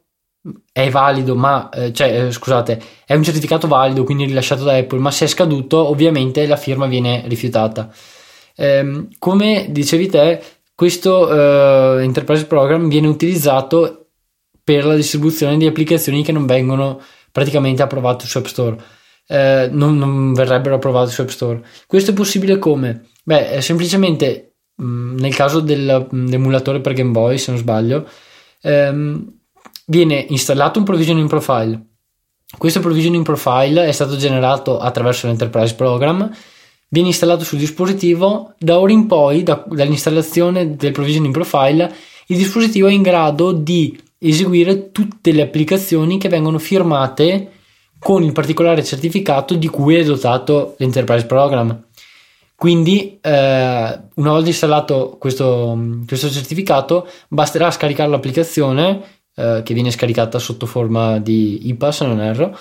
è 0.72 0.88
valido, 0.90 1.35
ma 1.35 1.68
eh, 1.70 1.92
cioè, 1.92 2.26
eh, 2.26 2.31
scusate, 2.31 2.81
è 3.05 3.14
un 3.14 3.24
certificato 3.24 3.66
valido, 3.66 4.05
quindi 4.05 4.24
rilasciato 4.24 4.64
da 4.64 4.76
Apple, 4.76 5.00
ma 5.00 5.11
se 5.11 5.24
è 5.24 5.29
scaduto, 5.29 5.88
ovviamente 5.88 6.46
la 6.46 6.57
firma 6.57 6.87
viene 6.87 7.24
rifiutata. 7.26 7.92
Eh, 8.55 9.09
come 9.18 9.66
dicevi 9.70 10.07
te, 10.09 10.42
questo 10.74 11.31
eh, 11.98 12.02
Enterprise 12.05 12.46
Program 12.46 12.88
viene 12.88 13.09
utilizzato 13.09 14.11
per 14.62 14.85
la 14.85 14.94
distribuzione 14.94 15.57
di 15.57 15.66
applicazioni 15.66 16.22
che 16.22 16.33
non 16.33 16.46
vengono 16.46 17.00
praticamente 17.33 17.83
approvate 17.83 18.26
su 18.26 18.38
App 18.38 18.46
Store. 18.46 18.76
Eh, 19.29 19.68
non, 19.72 19.98
non 19.98 20.33
verrebbero 20.33 20.76
approvate 20.76 21.11
su 21.11 21.22
App 21.22 21.29
Store. 21.29 21.64
Questo 21.87 22.12
è 22.12 22.14
possibile 22.14 22.59
come? 22.59 23.09
Beh, 23.24 23.61
semplicemente 23.61 24.45
nel 24.76 25.34
caso 25.34 25.60
dell'emulatore 25.60 26.80
per 26.80 26.92
Game 26.92 27.10
Boy, 27.10 27.38
se 27.38 27.50
non 27.50 27.60
sbaglio, 27.60 28.08
ehm, 28.62 29.32
viene 29.86 30.26
installato 30.28 30.78
un 30.78 30.84
provisioning 30.84 31.28
profile. 31.28 31.80
Questo 32.56 32.80
provisioning 32.80 33.24
profile 33.24 33.86
è 33.86 33.92
stato 33.92 34.16
generato 34.16 34.78
attraverso 34.78 35.26
l'Enterprise 35.26 35.74
Program, 35.74 36.30
viene 36.88 37.08
installato 37.08 37.44
sul 37.44 37.58
dispositivo, 37.58 38.54
da 38.58 38.78
ora 38.78 38.92
in 38.92 39.06
poi, 39.06 39.42
da, 39.42 39.64
dall'installazione 39.66 40.76
del 40.76 40.92
provisioning 40.92 41.32
profile, 41.32 41.92
il 42.28 42.36
dispositivo 42.36 42.86
è 42.86 42.92
in 42.92 43.02
grado 43.02 43.52
di 43.52 43.98
eseguire 44.18 44.90
tutte 44.92 45.32
le 45.32 45.42
applicazioni 45.42 46.18
che 46.18 46.28
vengono 46.28 46.58
firmate 46.58 47.52
con 47.98 48.22
il 48.22 48.32
particolare 48.32 48.84
certificato 48.84 49.54
di 49.54 49.68
cui 49.68 49.96
è 49.96 50.04
dotato 50.04 50.74
l'Enterprise 50.78 51.26
Program. 51.26 51.86
Quindi, 52.57 53.19
eh, 53.21 53.31
una 53.31 54.31
volta 54.31 54.49
installato 54.49 55.16
questo, 55.19 55.79
questo, 56.07 56.31
certificato, 56.31 57.07
basterà 57.29 57.71
scaricare 57.71 58.09
l'applicazione 58.09 59.03
eh, 59.35 59.61
che 59.62 59.75
viene 59.75 59.90
scaricata 59.90 60.38
sotto 60.38 60.64
forma 60.64 61.19
di 61.19 61.69
IPA, 61.69 61.92
se 61.92 62.07
non 62.07 62.21
erro, 62.21 62.59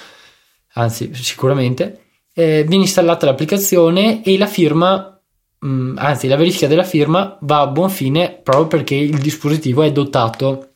anzi, 0.74 1.14
sicuramente. 1.14 2.02
Eh, 2.34 2.66
viene 2.68 2.84
installata 2.84 3.26
l'applicazione 3.26 4.22
e 4.22 4.38
la 4.38 4.48
firma, 4.48 5.18
mh, 5.60 5.68
mm, 5.68 5.98
anzi, 5.98 6.28
la 6.28 6.36
verifica 6.36 6.68
della 6.68 6.84
firma 6.84 7.38
va 7.42 7.62
a 7.62 7.68
buon 7.68 7.90
fine 7.90 8.38
proprio 8.44 8.68
perché 8.68 8.96
il 8.96 9.20
dispositivo 9.20 9.82
è 9.82 9.94
dotato 9.94 10.72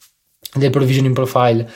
del 0.53 0.69
provisioning 0.69 1.13
profile. 1.13 1.69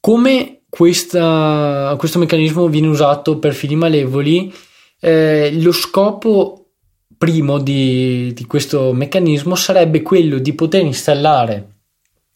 Come 0.00 0.62
questa, 0.68 1.94
questo 1.96 2.18
meccanismo 2.18 2.66
viene 2.66 2.88
usato 2.88 3.38
per 3.38 3.54
fini 3.54 3.76
malevoli, 3.76 4.52
eh, 5.00 5.50
lo 5.60 5.72
scopo 5.72 6.66
primo 7.16 7.58
di, 7.58 8.32
di, 8.32 8.46
questo 8.46 8.92
meccanismo 8.92 9.54
sarebbe 9.54 10.02
quello 10.02 10.38
di 10.38 10.52
poter 10.52 10.84
installare 10.84 11.66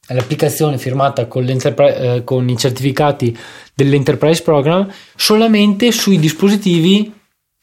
l'applicazione 0.09 0.79
firmata 0.79 1.27
con, 1.27 1.48
eh, 1.48 2.22
con 2.25 2.48
i 2.48 2.57
certificati 2.57 3.37
dell'Enterprise 3.75 4.42
Program 4.42 4.90
solamente 5.14 5.92
sui 5.92 6.18
dispositivi 6.18 7.20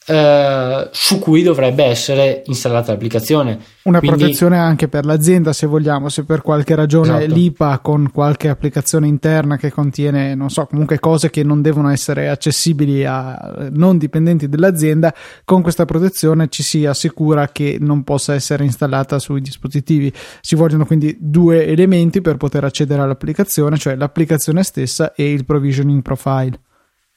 eh, 0.10 0.90
su 0.92 1.20
cui 1.20 1.44
dovrebbe 1.44 1.84
essere 1.84 2.42
installata 2.48 2.92
l'applicazione. 2.92 3.60
Una 3.84 4.00
Quindi, 4.00 4.18
protezione 4.18 4.58
anche 4.58 4.88
per 4.88 5.06
l'azienda, 5.06 5.54
se 5.54 5.68
vogliamo, 5.68 6.10
se 6.10 6.24
per 6.24 6.42
qualche 6.42 6.74
ragione 6.74 7.20
esatto. 7.20 7.34
l'IPA 7.34 7.80
con 7.80 8.10
qualche 8.12 8.50
applicazione 8.50 9.08
interna 9.08 9.58
che 9.58 9.72
contiene, 9.72 10.34
non 10.34 10.50
so, 10.50 10.66
comunque 10.66 11.00
cose 11.00 11.30
che 11.30 11.44
non 11.44 11.62
devono 11.62 11.90
essere 11.90 12.30
accessibili 12.30 13.06
a 13.06 13.70
non 13.72 14.00
dipendenti 14.00 14.50
dell'azienda, 14.50 15.14
con 15.46 15.62
questa 15.62 15.86
protezione 15.86 16.48
ci 16.50 16.64
si 16.64 16.86
assicura 16.86 17.50
che 17.50 17.78
non 17.80 18.04
possa 18.04 18.34
essere 18.34 18.64
installata 18.64 19.20
sui 19.20 19.42
dispositivi. 19.42 20.12
Ci 20.42 20.56
vogliono 20.56 20.86
quindi 20.86 21.16
due 21.20 21.68
elementi 21.68 22.22
per 22.22 22.38
poter 22.38 22.64
accedere 22.64 23.04
all'applicazione, 23.04 23.78
cioè 23.78 23.96
l'applicazione 23.96 24.64
stessa 24.64 25.14
e 25.14 25.32
il 25.32 25.46
provisioning 25.46 26.02
profile. 26.02 26.60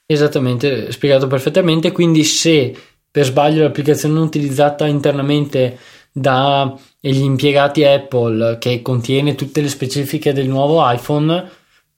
Esattamente, 0.05 0.91
spiegato 0.91 1.27
perfettamente. 1.27 1.91
Quindi, 1.91 2.23
se 2.23 2.75
per 3.09 3.25
sbaglio 3.25 3.63
l'applicazione 3.63 4.19
utilizzata 4.19 4.85
internamente 4.87 5.77
dagli 6.11 7.21
impiegati 7.21 7.83
Apple 7.83 8.57
che 8.59 8.81
contiene 8.81 9.35
tutte 9.35 9.61
le 9.61 9.69
specifiche 9.69 10.33
del 10.33 10.47
nuovo 10.47 10.79
iPhone, 10.89 11.49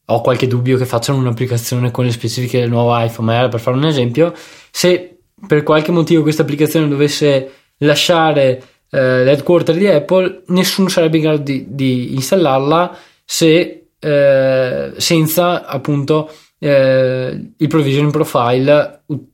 ho 0.05 0.21
qualche 0.21 0.47
dubbio 0.47 0.77
che 0.77 0.85
facciano 0.85 1.19
un'applicazione 1.19 1.91
con 1.91 2.05
le 2.05 2.11
specifiche 2.11 2.59
del 2.59 2.69
nuovo 2.69 2.97
iPhone, 2.97 3.27
ma 3.27 3.35
era 3.35 3.47
per 3.49 3.59
fare 3.59 3.77
un 3.77 3.85
esempio. 3.85 4.33
Se 4.71 5.17
per 5.47 5.63
qualche 5.63 5.91
motivo 5.91 6.21
questa 6.21 6.43
applicazione 6.43 6.87
dovesse 6.87 7.51
lasciare 7.77 8.63
eh, 8.89 9.23
l'headquarter 9.23 9.75
di 9.75 9.87
Apple, 9.87 10.43
nessuno 10.47 10.87
sarebbe 10.89 11.17
in 11.17 11.23
grado 11.23 11.41
di, 11.41 11.65
di 11.69 12.13
installarla 12.13 12.97
se, 13.25 13.87
eh, 13.99 14.93
senza 14.95 15.65
appunto 15.65 16.31
eh, 16.57 17.53
il 17.57 17.67
provisioning 17.67 18.11
profile 18.11 19.01
u- 19.07 19.31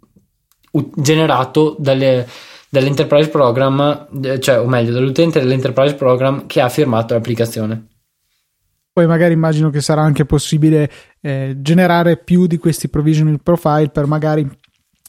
u- 0.72 0.92
generato 0.96 1.76
dalle, 1.80 2.28
dall'enterprise 2.70 3.30
program, 3.30 4.08
eh, 4.24 4.40
cioè 4.40 4.60
o 4.60 4.68
meglio 4.68 4.92
dall'utente 4.92 5.40
dell'enterprise 5.40 5.96
program 5.96 6.46
che 6.48 6.62
ha 6.62 6.70
firmato 6.70 7.14
l'applicazione. 7.14 7.88
Poi 8.94 9.08
magari 9.08 9.34
immagino 9.34 9.70
che 9.70 9.80
sarà 9.80 10.02
anche 10.02 10.26
possibile 10.26 10.92
eh, 11.22 11.56
generare 11.60 12.18
più 12.18 12.46
di 12.46 12.58
questi 12.58 12.90
provisioning 12.90 13.40
profile 13.42 13.90
per 13.90 14.06
magari 14.06 14.46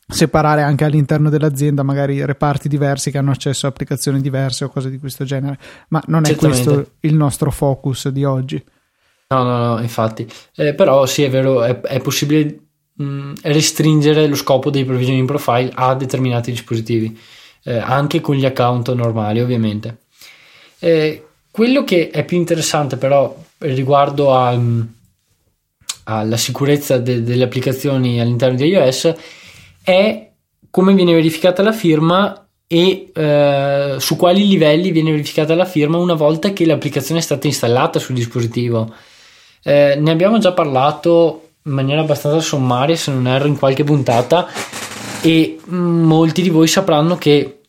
separare 0.06 0.62
anche 0.62 0.84
all'interno 0.84 1.30
dell'azienda 1.30 1.82
magari 1.82 2.24
reparti 2.24 2.68
diversi 2.68 3.10
che 3.10 3.18
hanno 3.18 3.30
accesso 3.30 3.66
a 3.66 3.70
applicazioni 3.70 4.20
diverse 4.20 4.64
o 4.64 4.68
cose 4.68 4.90
di 4.90 4.98
questo 4.98 5.24
genere, 5.24 5.58
ma 5.88 6.02
non 6.06 6.24
è 6.26 6.36
questo 6.36 6.92
il 7.00 7.14
nostro 7.14 7.50
focus 7.50 8.08
di 8.10 8.24
oggi. 8.24 8.62
No, 9.32 9.42
no, 9.44 9.74
no, 9.74 9.80
infatti. 9.80 10.26
Eh, 10.56 10.74
però 10.74 11.06
sì, 11.06 11.22
è 11.22 11.30
vero, 11.30 11.62
è, 11.62 11.80
è 11.80 12.00
possibile 12.00 12.58
mh, 12.94 13.04
mm, 13.04 13.32
restringere 13.42 14.26
lo 14.26 14.34
scopo 14.34 14.70
dei 14.70 14.84
provisioning 14.84 15.26
profile 15.26 15.70
a 15.74 15.94
determinati 15.94 16.50
dispositivi, 16.50 17.18
eh, 17.64 17.78
anche 17.78 18.20
con 18.20 18.36
gli 18.36 18.44
account 18.44 18.92
normali, 18.92 19.40
ovviamente. 19.40 19.98
Eh, 20.78 21.26
quello 21.50 21.84
che 21.84 22.10
è 22.10 22.24
più 22.24 22.36
interessante 22.36 22.96
però 22.96 23.34
riguardo 23.58 24.34
a, 24.34 24.54
mm, 24.56 24.80
alla 26.04 26.36
sicurezza 26.36 26.98
de, 26.98 27.22
delle 27.22 27.44
applicazioni 27.44 28.20
all'interno 28.20 28.56
di 28.56 28.66
iOS 28.66 29.14
è 29.82 30.30
come 30.70 30.94
viene 30.94 31.12
verificata 31.12 31.62
la 31.62 31.72
firma 31.72 32.46
e 32.66 33.10
eh, 33.12 33.96
su 33.98 34.16
quali 34.16 34.48
livelli 34.48 34.90
viene 34.92 35.10
verificata 35.10 35.54
la 35.54 35.66
firma 35.66 35.98
una 35.98 36.14
volta 36.14 36.54
che 36.54 36.64
l'applicazione 36.64 37.20
è 37.20 37.22
stata 37.22 37.46
installata 37.46 37.98
sul 37.98 38.14
dispositivo. 38.14 38.90
Eh, 39.62 39.96
ne 39.98 40.10
abbiamo 40.10 40.38
già 40.38 40.52
parlato 40.52 41.50
in 41.64 41.72
maniera 41.72 42.00
abbastanza 42.00 42.40
sommaria, 42.40 42.96
se 42.96 43.12
non 43.12 43.26
erro, 43.26 43.46
in 43.46 43.58
qualche 43.58 43.84
puntata 43.84 44.48
e 45.22 45.58
mm, 45.70 46.04
molti 46.04 46.42
di 46.42 46.50
voi 46.50 46.66
sapranno 46.66 47.16
che 47.16 47.60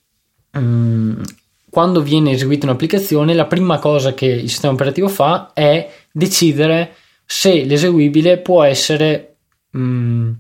um, 0.54 1.22
quando 1.70 2.02
viene 2.02 2.32
eseguita 2.32 2.66
un'applicazione 2.66 3.34
la 3.34 3.46
prima 3.46 3.80
cosa 3.80 4.14
che 4.14 4.26
il 4.26 4.50
sistema 4.50 4.74
operativo 4.74 5.08
fa 5.08 5.52
è 5.54 5.90
decidere 6.12 6.96
se 7.26 7.64
l'eseguibile 7.64 8.40
può 8.40 8.64
essere 8.64 9.36
um, 9.72 10.36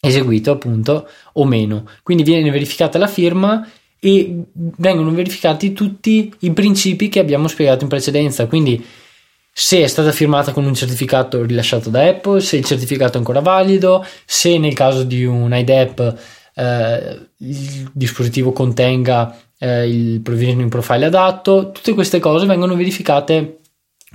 eseguito 0.00 0.52
appunto 0.52 1.08
o 1.34 1.44
meno. 1.44 1.88
Quindi 2.02 2.22
viene 2.22 2.50
verificata 2.50 2.98
la 2.98 3.06
firma 3.06 3.68
e 3.98 4.44
vengono 4.52 5.10
verificati 5.12 5.72
tutti 5.72 6.32
i 6.40 6.52
principi 6.52 7.08
che 7.08 7.20
abbiamo 7.20 7.48
spiegato 7.48 7.84
in 7.84 7.88
precedenza. 7.88 8.46
Quindi 8.46 8.84
se 9.56 9.84
è 9.84 9.86
stata 9.86 10.10
firmata 10.10 10.50
con 10.50 10.64
un 10.64 10.74
certificato 10.74 11.44
rilasciato 11.44 11.88
da 11.88 12.04
Apple, 12.08 12.40
se 12.40 12.56
il 12.56 12.64
certificato 12.64 13.14
è 13.14 13.18
ancora 13.18 13.38
valido, 13.38 14.04
se 14.24 14.58
nel 14.58 14.74
caso 14.74 15.04
di 15.04 15.24
un 15.24 15.54
IDEP 15.54 16.18
eh, 16.56 17.20
il 17.36 17.88
dispositivo 17.92 18.50
contenga 18.50 19.38
eh, 19.60 19.88
il 19.88 20.20
provisioning 20.22 20.68
profile 20.68 21.04
adatto, 21.04 21.70
tutte 21.70 21.94
queste 21.94 22.18
cose 22.18 22.46
vengono 22.46 22.74
verificate 22.74 23.60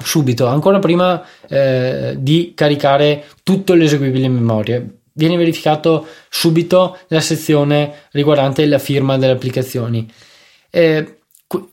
subito, 0.03 0.45
ancora 0.45 0.79
prima 0.79 1.23
eh, 1.47 2.15
di 2.17 2.51
caricare 2.53 3.23
tutto 3.41 3.75
l'eseguibile 3.75 4.25
in 4.25 4.33
memoria. 4.33 4.85
Viene 5.13 5.37
verificato 5.37 6.05
subito 6.27 6.97
la 7.07 7.21
sezione 7.21 8.07
riguardante 8.11 8.65
la 8.65 8.77
firma 8.77 9.17
delle 9.17 9.31
applicazioni. 9.31 10.05
Eh, 10.69 11.19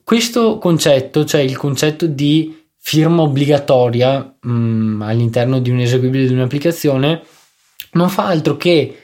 questo 0.05 0.59
concetto, 0.59 1.25
cioè 1.25 1.41
il 1.41 1.57
concetto 1.57 2.07
di 2.07 2.56
firma 2.87 3.23
obbligatoria 3.23 4.37
mh, 4.43 4.49
mm, 4.49 5.03
all'interno 5.03 5.59
di 5.59 5.71
un 5.71 5.81
eseguibile 5.81 6.29
di 6.29 6.33
un'applicazione 6.33 7.21
non 7.95 8.09
fa 8.09 8.27
altro 8.27 8.57
che 8.57 9.03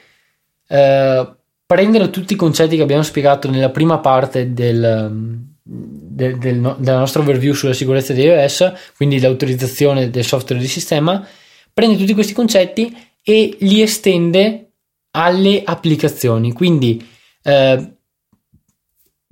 eh, 0.65 1.35
prendere 1.65 2.09
tutti 2.09 2.31
i 2.31 2.37
concetti 2.37 2.77
che 2.77 2.81
abbiamo 2.81 3.03
spiegato 3.03 3.49
nella 3.49 3.71
prima 3.71 3.99
parte 3.99 4.53
del, 4.53 5.51
del, 5.61 6.37
del, 6.37 6.75
della 6.77 6.97
nostra 6.97 7.21
overview 7.21 7.53
sulla 7.53 7.73
sicurezza 7.73 8.13
di 8.13 8.21
iOS, 8.21 8.71
quindi 8.95 9.19
l'autorizzazione 9.19 10.09
del 10.09 10.23
software 10.23 10.61
di 10.61 10.67
sistema, 10.69 11.25
prende 11.73 11.97
tutti 11.97 12.13
questi 12.13 12.31
concetti 12.31 12.95
e 13.21 13.57
li 13.59 13.81
estende 13.81 14.71
alle 15.11 15.61
applicazioni. 15.61 16.53
Quindi 16.53 17.05
eh, 17.43 17.95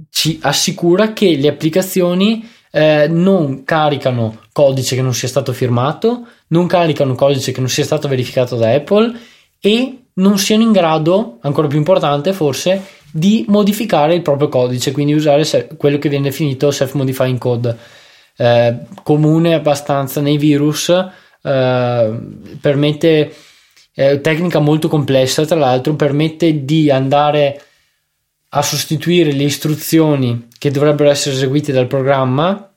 ci 0.09 0.39
assicura 0.41 1.13
che 1.13 1.37
le 1.37 1.47
applicazioni 1.47 2.45
eh, 2.71 3.07
non 3.09 3.63
caricano 3.63 4.39
codice 4.51 4.95
che 4.95 5.01
non 5.01 5.13
sia 5.13 5.27
stato 5.27 5.53
firmato, 5.53 6.25
non 6.47 6.67
caricano 6.67 7.15
codice 7.15 7.51
che 7.51 7.59
non 7.59 7.69
sia 7.69 7.83
stato 7.83 8.07
verificato 8.07 8.55
da 8.55 8.71
Apple 8.71 9.13
e 9.59 9.97
non 10.13 10.37
siano 10.37 10.63
in 10.63 10.71
grado, 10.71 11.37
ancora 11.41 11.67
più 11.67 11.77
importante 11.77 12.33
forse, 12.33 12.83
di 13.11 13.45
modificare 13.47 14.15
il 14.15 14.21
proprio 14.21 14.47
codice, 14.47 14.91
quindi 14.91 15.13
usare 15.13 15.67
quello 15.77 15.97
che 15.97 16.09
viene 16.09 16.29
definito 16.29 16.71
self-modifying 16.71 17.37
code. 17.37 17.77
Eh, 18.37 18.75
comune 19.03 19.53
abbastanza 19.53 20.21
nei 20.21 20.37
virus, 20.37 20.89
eh, 20.89 22.19
permette, 22.59 23.35
eh, 23.93 24.21
tecnica 24.21 24.59
molto 24.59 24.87
complessa 24.87 25.45
tra 25.45 25.57
l'altro, 25.57 25.95
permette 25.95 26.63
di 26.63 26.89
andare 26.89 27.61
a 28.53 28.61
sostituire 28.61 29.31
le 29.31 29.43
istruzioni 29.43 30.47
che 30.57 30.71
dovrebbero 30.71 31.09
essere 31.09 31.35
eseguite 31.35 31.71
dal 31.71 31.87
programma 31.87 32.71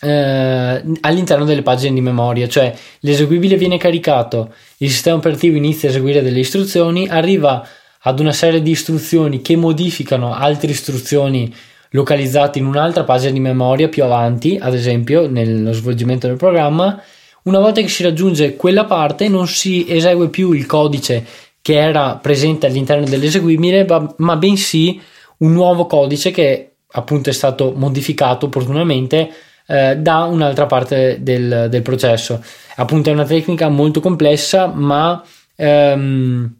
eh, 0.00 0.82
all'interno 1.00 1.44
delle 1.44 1.62
pagine 1.62 1.94
di 1.94 2.00
memoria, 2.00 2.48
cioè 2.48 2.74
l'eseguibile 3.00 3.56
viene 3.56 3.78
caricato, 3.78 4.54
il 4.78 4.90
sistema 4.90 5.16
operativo 5.16 5.56
inizia 5.56 5.88
a 5.88 5.92
eseguire 5.92 6.22
delle 6.22 6.40
istruzioni, 6.40 7.08
arriva 7.08 7.66
ad 8.06 8.20
una 8.20 8.32
serie 8.32 8.62
di 8.62 8.70
istruzioni 8.70 9.40
che 9.40 9.56
modificano 9.56 10.34
altre 10.34 10.70
istruzioni 10.70 11.54
localizzate 11.90 12.58
in 12.58 12.66
un'altra 12.66 13.04
pagina 13.04 13.30
di 13.30 13.40
memoria 13.40 13.88
più 13.88 14.04
avanti, 14.04 14.58
ad 14.60 14.74
esempio 14.74 15.28
nello 15.28 15.72
svolgimento 15.72 16.26
del 16.26 16.36
programma. 16.36 17.00
Una 17.44 17.60
volta 17.60 17.80
che 17.80 17.88
si 17.88 18.02
raggiunge 18.02 18.56
quella 18.56 18.84
parte 18.84 19.28
non 19.28 19.46
si 19.46 19.86
esegue 19.88 20.28
più 20.28 20.52
il 20.52 20.66
codice 20.66 21.24
che 21.64 21.78
era 21.78 22.16
presente 22.16 22.66
all'interno 22.66 23.06
dell'eseguibile, 23.06 23.86
ma 24.18 24.36
bensì 24.36 25.00
un 25.38 25.52
nuovo 25.54 25.86
codice 25.86 26.30
che 26.30 26.74
appunto 26.86 27.30
è 27.30 27.32
stato 27.32 27.72
modificato 27.74 28.44
opportunamente 28.44 29.30
eh, 29.66 29.96
da 29.96 30.24
un'altra 30.24 30.66
parte 30.66 31.22
del, 31.22 31.68
del, 31.70 31.80
processo. 31.80 32.44
Appunto 32.76 33.08
è 33.08 33.14
una 33.14 33.24
tecnica 33.24 33.70
molto 33.70 34.00
complessa, 34.00 34.66
ma 34.66 35.24
ehm, 35.56 36.54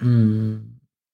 mh, 0.00 0.08
mm, 0.08 0.56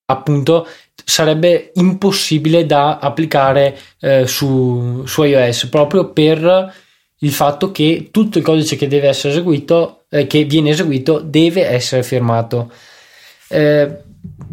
appunto 0.07 0.67
sarebbe 1.05 1.73
impossibile 1.75 2.65
da 2.65 2.97
applicare 2.97 3.79
eh, 4.01 4.27
su, 4.27 5.03
su 5.05 5.23
iOS 5.23 5.67
proprio 5.67 6.13
per 6.13 6.73
il 7.19 7.33
fatto 7.33 7.73
che 7.73 8.09
tutto 8.11 8.39
il 8.39 8.45
codice 8.45 8.77
che 8.77 8.89
deve 8.89 9.09
essere 9.09 9.35
eseguito, 9.35 10.05
eh, 10.09 10.27
che 10.27 10.45
viene 10.45 10.71
eseguito, 10.71 11.21
deve 11.21 11.67
essere 11.67 12.03
firmato. 12.03 12.73
Eh, 13.49 14.03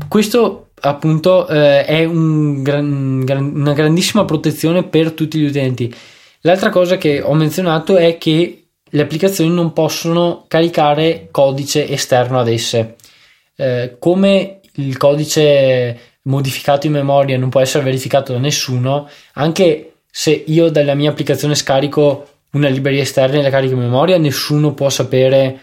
questo 0.08 0.70
appunto 0.82 1.48
eh, 1.48 1.86
è 1.86 2.06
un 2.06 2.62
gran, 2.62 3.24
una 3.56 3.74
grandissima 3.74 4.26
protezione 4.26 4.84
per 4.84 5.12
tutti 5.12 5.40
gli 5.40 5.46
utenti. 5.46 5.94
L'altra 6.42 6.70
cosa 6.70 6.98
che 6.98 7.22
ho 7.22 7.34
menzionato 7.34 7.98
è 7.98 8.18
che 8.18 8.68
le 8.88 9.02
applicazioni 9.02 9.50
non 9.50 9.74
possono 9.74 10.46
caricare 10.48 11.28
codice 11.32 11.90
esterno 11.90 12.40
ad 12.40 12.48
esse. 12.48 12.96
Eh, 13.56 13.96
come 14.00 14.60
il 14.74 14.98
codice 14.98 16.00
modificato 16.24 16.88
in 16.88 16.94
memoria 16.94 17.38
non 17.38 17.50
può 17.50 17.62
essere 17.62 17.84
verificato 17.84 18.34
da 18.34 18.40
nessuno, 18.40 19.10
anche 19.34 19.94
se 20.10 20.44
io 20.48 20.70
dalla 20.70 20.94
mia 20.94 21.10
applicazione 21.10 21.56
scarico 21.56 22.28
una 22.52 22.70
libreria 22.70 23.02
esterna 23.02 23.40
e 23.40 23.42
la 23.42 23.50
carico 23.50 23.74
in 23.74 23.82
memoria, 23.82 24.18
nessuno 24.18 24.74
può 24.74 24.90
sapere 24.90 25.60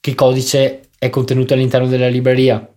che 0.00 0.14
codice 0.14 0.88
è 0.98 1.08
contenuto 1.10 1.54
all'interno 1.54 1.86
della 1.86 2.08
libreria 2.08 2.71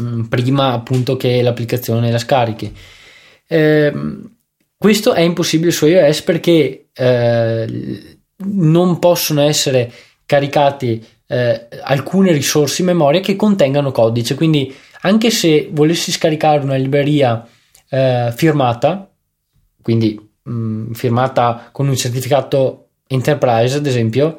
mm, 0.00 0.22
prima 0.24 0.72
appunto 0.72 1.16
che 1.16 1.42
l'applicazione 1.42 2.10
la 2.10 2.18
scarichi. 2.18 2.74
Eh, 3.46 3.92
questo 4.76 5.12
è 5.12 5.20
impossibile 5.20 5.70
su 5.72 5.86
iOS 5.86 6.22
perché 6.22 6.88
eh, 6.92 8.20
non 8.44 8.98
possono 8.98 9.42
essere 9.42 9.92
caricati 10.24 11.04
eh, 11.26 11.68
alcune 11.82 12.32
risorse 12.32 12.82
in 12.82 12.88
memoria 12.88 13.20
che 13.20 13.36
contengano 13.36 13.92
codice. 13.92 14.34
Quindi, 14.34 14.74
anche 15.02 15.30
se 15.30 15.68
volessi 15.72 16.10
scaricare 16.10 16.64
una 16.64 16.76
libreria 16.76 17.46
eh, 17.88 18.32
firmata, 18.34 19.10
quindi 19.82 20.18
mh, 20.42 20.52
mm, 20.52 20.92
firmata 20.92 21.68
con 21.72 21.88
un 21.88 21.96
certificato 21.96 22.88
Enterprise, 23.06 23.76
ad 23.76 23.86
esempio, 23.86 24.38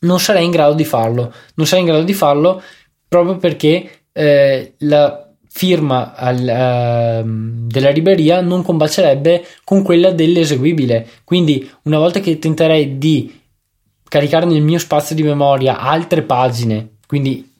non 0.00 0.20
sarei 0.20 0.44
in 0.44 0.50
grado 0.50 0.74
di 0.74 0.84
farlo. 0.84 1.32
Non 1.54 1.66
sarei 1.66 1.84
in 1.84 1.90
grado 1.90 2.04
di 2.04 2.14
farlo 2.14 2.62
proprio 3.08 3.36
perché 3.36 4.05
eh, 4.16 4.72
la 4.78 5.30
firma 5.46 6.14
al, 6.14 6.38
uh, 6.38 7.66
della 7.66 7.90
libreria 7.90 8.40
non 8.40 8.62
combacerebbe 8.62 9.44
con 9.62 9.82
quella 9.82 10.10
dell'eseguibile. 10.10 11.06
Quindi, 11.24 11.70
una 11.82 11.98
volta 11.98 12.20
che 12.20 12.38
tenterei 12.38 12.96
di 12.98 13.40
caricare 14.08 14.46
nel 14.46 14.62
mio 14.62 14.78
spazio 14.78 15.14
di 15.14 15.22
memoria 15.22 15.78
altre 15.78 16.22
pagine, 16.22 16.96
quindi 17.06 17.50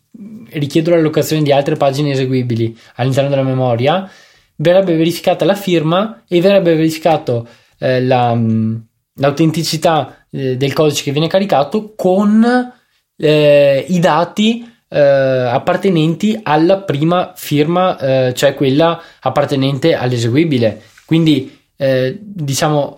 richiedo 0.51 0.91
l'allocazione 0.91 1.43
di 1.43 1.53
altre 1.53 1.77
pagine 1.77 2.13
eseguibili 2.13 2.77
all'interno 2.97 3.29
della 3.29 3.43
memoria, 3.43 4.11
verrebbe 4.57 4.97
verificata 4.97 5.45
la 5.45 5.55
firma 5.55 6.23
e 6.27 6.41
verrebbe 6.41 6.75
verificato 6.75 7.47
eh, 7.79 8.03
la, 8.03 8.35
mm, 8.35 8.77
l'autenticità 9.17 10.27
eh, 10.31 10.57
del 10.57 10.73
codice 10.73 11.03
che 11.03 11.13
viene 11.13 11.29
caricato 11.29 11.93
con 11.95 12.73
eh, 13.17 13.85
i 13.89 13.99
dati 13.99 14.76
eh, 14.89 15.01
appartenenti 15.01 16.39
alla 16.43 16.79
prima 16.79 17.33
firma, 17.35 17.99
eh, 17.99 18.35
cioè 18.35 18.55
quella 18.55 19.01
appartenente 19.21 19.95
all'eseguibile. 19.95 20.83
Quindi, 21.05 21.59
eh, 21.77 22.19
diciamo, 22.21 22.95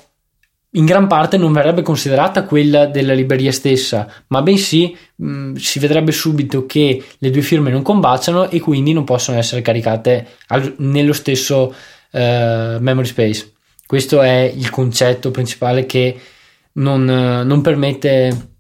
in 0.73 0.85
gran 0.85 1.07
parte 1.07 1.39
non 1.39 1.53
verrebbe 1.53 1.83
considerata 1.83 2.45
quella 2.45 2.87
della 2.87 3.15
libreria 3.15 3.53
stessa, 3.53 4.07
ma 4.29 4.43
bensì 4.43 4.97
mh, 5.17 5.31
mm, 5.31 5.55
si 5.55 5.79
vedrebbe 5.79 6.13
subito 6.13 6.67
che 6.67 7.03
le 7.19 7.31
due 7.31 7.43
firme 7.43 7.71
non 7.71 7.83
combaciano 7.83 8.51
e 8.51 8.61
quindi 8.61 8.93
non 8.93 9.05
possono 9.05 9.39
essere 9.39 9.63
caricate 9.63 10.27
al, 10.49 10.75
nello 10.79 11.15
stesso 11.15 11.75
eh, 12.13 12.77
memory 12.81 13.07
space. 13.07 13.53
Questo 13.87 14.21
è 14.21 14.53
il 14.55 14.69
concetto 14.69 15.31
principale 15.31 15.87
che 15.87 16.21
non, 16.73 17.05
non 17.05 17.61
permette 17.63 18.58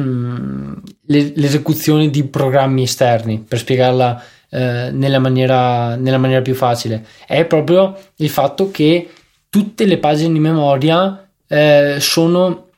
Mm, 0.00 0.74
l'esecuzione 1.06 2.08
di 2.08 2.22
programmi 2.24 2.82
esterni 2.82 3.40
per 3.40 3.58
spiegarla 3.58 4.22
eh, 4.50 4.90
nella, 4.92 5.18
maniera, 5.18 5.96
nella 5.96 6.18
maniera 6.18 6.40
più 6.42 6.54
facile. 6.54 7.04
È 7.26 7.44
proprio 7.46 7.98
il 8.16 8.30
fatto 8.30 8.70
che 8.70 9.10
tutte 9.48 9.86
le 9.86 9.98
pagine 9.98 10.32
di 10.32 10.38
memoria 10.38 11.28
eh, 11.48 11.96
sono 11.98 12.68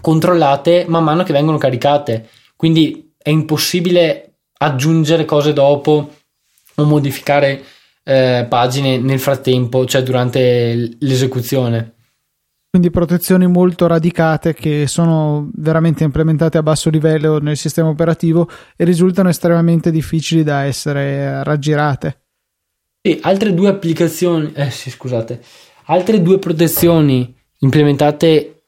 controllate 0.00 0.86
man 0.88 1.04
mano 1.04 1.22
che 1.22 1.34
vengono 1.34 1.58
caricate. 1.58 2.28
Quindi 2.56 3.12
è 3.16 3.28
impossibile 3.28 4.36
aggiungere 4.58 5.24
cose 5.24 5.52
dopo 5.52 6.10
o 6.76 6.84
modificare 6.84 7.62
eh, 8.04 8.46
pagine 8.48 8.98
nel 8.98 9.20
frattempo 9.20 9.84
cioè 9.84 10.02
durante 10.02 10.96
l'esecuzione 10.98 11.94
quindi 12.70 12.90
protezioni 12.90 13.48
molto 13.48 13.88
radicate 13.88 14.54
che 14.54 14.86
sono 14.86 15.50
veramente 15.54 16.04
implementate 16.04 16.56
a 16.56 16.62
basso 16.62 16.88
livello 16.88 17.38
nel 17.38 17.56
sistema 17.56 17.88
operativo 17.88 18.48
e 18.76 18.84
risultano 18.84 19.28
estremamente 19.28 19.90
difficili 19.90 20.44
da 20.44 20.62
essere 20.62 21.42
raggirate. 21.42 22.20
Sì, 23.02 23.18
altre 23.22 23.54
due 23.54 23.70
applicazioni, 23.70 24.52
eh 24.54 24.70
sì, 24.70 24.88
scusate, 24.88 25.42
altre 25.86 26.22
due 26.22 26.38
protezioni 26.38 27.34
implementate 27.58 28.62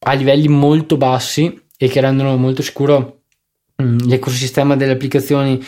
a 0.00 0.12
livelli 0.12 0.48
molto 0.48 0.98
bassi 0.98 1.62
e 1.78 1.88
che 1.88 2.00
rendono 2.00 2.36
molto 2.36 2.60
sicuro 2.60 3.22
mm, 3.82 4.00
l'ecosistema 4.00 4.76
delle 4.76 4.92
applicazioni 4.92 5.64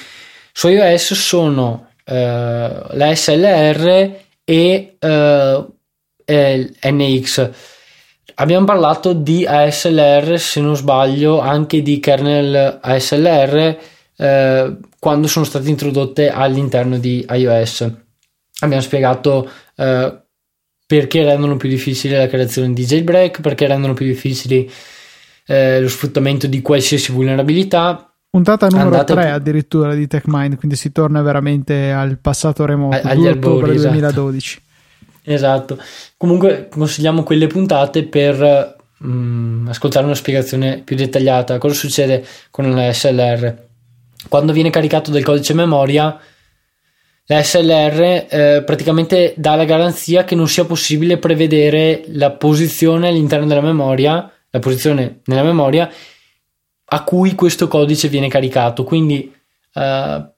su 0.53 0.69
iOS 0.69 1.15
sono 1.15 1.89
eh, 2.05 2.15
la 2.91 3.15
SLR 3.15 4.21
e 4.45 4.97
eh, 4.99 5.67
NX. 6.27 7.51
Abbiamo 8.35 8.65
parlato 8.65 9.13
di 9.13 9.45
ASLR, 9.47 10.39
se 10.39 10.61
non 10.61 10.77
sbaglio, 10.77 11.41
anche 11.41 11.83
di 11.83 12.01
kernel 12.01 12.79
ASLR 12.81 13.79
eh, 14.17 14.77
quando 14.99 15.27
sono 15.27 15.45
state 15.45 15.69
introdotte 15.69 16.31
all'interno 16.31 16.99
di 16.99 17.27
iOS. 17.29 17.91
Abbiamo 18.61 18.83
spiegato 18.83 19.51
eh, 19.77 20.23
perché 20.87 21.25
rendono 21.25 21.57
più 21.57 21.69
difficile 21.69 22.19
la 22.19 22.27
creazione 22.27 22.73
di 22.73 22.85
jailbreak, 22.85 23.41
perché 23.41 23.67
rendono 23.67 23.95
più 23.95 24.07
difficili 24.07 24.71
eh, 25.47 25.81
lo 25.81 25.89
sfruttamento 25.89 26.47
di 26.47 26.63
qualsiasi 26.63 27.13
vulnerabilità. 27.13 28.15
Puntata 28.31 28.67
numero 28.69 28.91
Andate 28.91 29.13
3 29.13 29.31
addirittura 29.31 29.95
di 29.95 30.07
TechMind, 30.07 30.57
quindi 30.57 30.77
si 30.77 30.91
torna 30.93 31.21
veramente 31.21 31.91
al 31.93 32.19
passato 32.19 32.65
remoto, 32.65 33.07
a, 33.07 33.15
2 33.15 33.31
ottobre 33.31 33.75
esatto. 33.75 33.91
2012. 33.91 34.49
Esatto. 34.49 34.71
Comunque 36.17 36.69
consigliamo 36.69 37.23
quelle 37.23 37.47
puntate 37.47 38.05
per 38.05 38.77
mm, 39.05 39.69
ascoltare 39.69 40.05
una 40.05 40.15
spiegazione 40.15 40.83
più 40.85 40.97
dettagliata. 40.97 41.59
Cosa 41.59 41.75
succede 41.75 42.25
con 42.51 42.71
la 42.71 42.93
SLR? 42.93 43.69
Quando 44.29 44.53
viene 44.53 44.71
caricato 44.71 45.11
del 45.11 45.25
codice 45.25 45.55
memoria, 45.55 46.19
la 47.27 47.43
SLR 47.43 48.27
eh, 48.29 48.63
praticamente 48.65 49.35
dà 49.37 49.55
la 49.55 49.65
garanzia 49.65 50.25
che 50.25 50.35
non 50.35 50.49
sia 50.49 50.65
possibile 50.65 51.19
prevedere 51.19 52.05
la 52.09 52.33
posizione 52.33 53.09
all'interno 53.09 53.47
della 53.47 53.61
memoria, 53.61 54.31
la 54.51 54.59
posizione 54.59 55.21
nella 55.25 55.45
memoria 55.45 55.91
a 56.85 57.05
cui 57.05 57.35
questo 57.35 57.69
codice 57.69 58.09
viene 58.09 58.29
caricato. 58.29 58.85
Quindi 58.85 59.33
eh, 59.73 60.31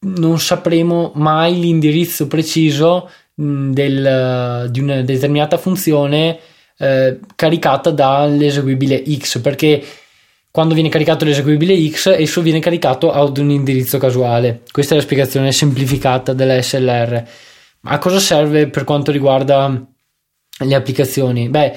non 0.00 0.38
sapremo 0.38 1.12
mai 1.14 1.58
l'indirizzo 1.58 2.26
preciso 2.26 3.08
del, 3.34 4.68
di 4.70 4.80
una 4.80 5.02
determinata 5.02 5.58
funzione 5.58 6.38
eh, 6.78 7.18
caricata 7.34 7.90
dall'eseguibile 7.90 9.02
X 9.16 9.40
perché 9.40 9.84
quando 10.50 10.74
viene 10.74 10.88
caricato 10.88 11.24
l'eseguibile 11.24 11.88
X 11.88 12.14
esso 12.16 12.40
viene 12.40 12.60
caricato 12.60 13.10
ad 13.12 13.38
un 13.38 13.50
indirizzo 13.50 13.98
casuale 13.98 14.62
questa 14.70 14.94
è 14.94 14.96
la 14.96 15.02
spiegazione 15.02 15.52
semplificata 15.52 16.32
della 16.32 16.60
SLR 16.60 17.24
a 17.86 17.98
cosa 17.98 18.20
serve 18.20 18.68
per 18.68 18.84
quanto 18.84 19.10
riguarda 19.10 19.84
le 20.58 20.74
applicazioni? 20.74 21.48
beh 21.48 21.76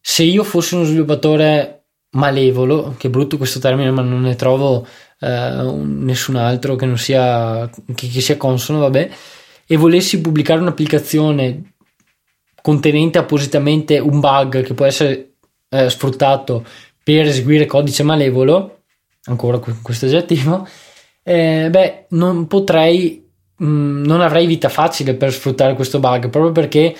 se 0.00 0.22
io 0.22 0.42
fossi 0.42 0.74
uno 0.74 0.84
sviluppatore 0.84 1.84
malevolo 2.10 2.94
che 2.96 3.10
brutto 3.10 3.36
questo 3.36 3.58
termine 3.58 3.90
ma 3.90 4.02
non 4.02 4.22
ne 4.22 4.36
trovo 4.36 4.86
eh, 5.20 5.72
nessun 5.82 6.36
altro 6.36 6.76
che 6.76 6.86
non 6.86 6.96
sia 6.96 7.68
che, 7.94 8.08
che 8.08 8.20
sia 8.20 8.36
consono 8.36 8.78
vabbè 8.80 9.10
e 9.66 9.76
volessi 9.76 10.20
pubblicare 10.20 10.60
un'applicazione 10.60 11.74
contenente 12.60 13.18
appositamente 13.18 13.98
un 13.98 14.20
bug 14.20 14.62
che 14.62 14.74
può 14.74 14.86
essere 14.86 15.34
eh, 15.68 15.90
sfruttato 15.90 16.64
per 17.02 17.26
eseguire 17.26 17.66
codice 17.66 18.02
malevolo, 18.02 18.84
ancora 19.24 19.58
questo 19.58 20.06
aggettivo, 20.06 20.66
eh, 21.22 21.68
beh, 21.70 22.06
non 22.10 22.46
potrei, 22.46 23.22
mh, 23.56 23.66
mm, 23.66 24.04
non 24.04 24.20
avrei 24.20 24.46
vita 24.46 24.68
facile 24.68 25.14
per 25.14 25.32
sfruttare 25.32 25.74
questo 25.74 26.00
bug, 26.00 26.30
proprio 26.30 26.52
perché 26.52 26.96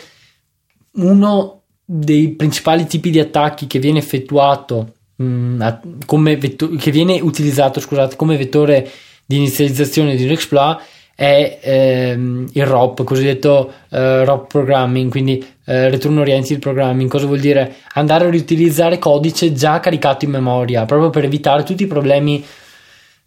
uno 0.96 1.62
dei 1.84 2.30
principali 2.30 2.86
tipi 2.86 3.10
di 3.10 3.20
attacchi 3.20 3.66
che 3.66 3.78
viene 3.78 3.98
effettuato 3.98 4.94
mm, 5.22 5.62
come 6.06 6.36
vetto- 6.36 6.70
che 6.70 6.90
viene 6.90 7.20
utilizzato 7.20 7.80
scusate, 7.80 8.16
come 8.16 8.36
vettore 8.36 8.90
di 9.26 9.36
inizializzazione 9.36 10.16
di 10.16 10.24
un 10.24 10.30
exploit 10.30 10.80
è 11.14 11.58
ehm, 11.62 12.48
il 12.52 12.66
ROP, 12.66 13.04
cosiddetto 13.04 13.72
eh, 13.90 14.24
ROP 14.24 14.48
programming, 14.48 15.10
quindi 15.10 15.44
eh, 15.66 15.88
return 15.88 16.18
oriented 16.18 16.58
programming. 16.58 17.08
Cosa 17.08 17.26
vuol 17.26 17.40
dire? 17.40 17.76
Andare 17.94 18.26
a 18.26 18.30
riutilizzare 18.30 18.98
codice 18.98 19.52
già 19.52 19.80
caricato 19.80 20.24
in 20.24 20.32
memoria, 20.32 20.84
proprio 20.84 21.10
per 21.10 21.24
evitare 21.24 21.62
tutti 21.62 21.84
i 21.84 21.88
problemi 21.88 22.44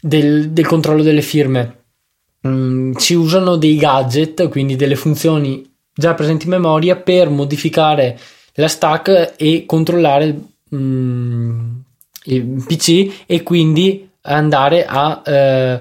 del, 0.01 0.49
del 0.51 0.65
controllo 0.65 1.03
delle 1.03 1.21
firme. 1.21 1.83
Mm, 2.47 2.93
si 2.93 3.13
usano 3.13 3.55
dei 3.55 3.77
gadget, 3.77 4.49
quindi 4.49 4.75
delle 4.75 4.95
funzioni 4.95 5.63
già 5.93 6.13
presenti 6.13 6.45
in 6.45 6.51
memoria 6.51 6.95
per 6.95 7.29
modificare 7.29 8.19
la 8.53 8.67
stack 8.67 9.33
e 9.37 9.63
controllare 9.65 10.39
mm, 10.75 11.75
il 12.25 12.63
PC 12.67 13.23
e 13.25 13.43
quindi 13.43 14.09
andare 14.21 14.85
a 14.85 15.21
eh, 15.25 15.79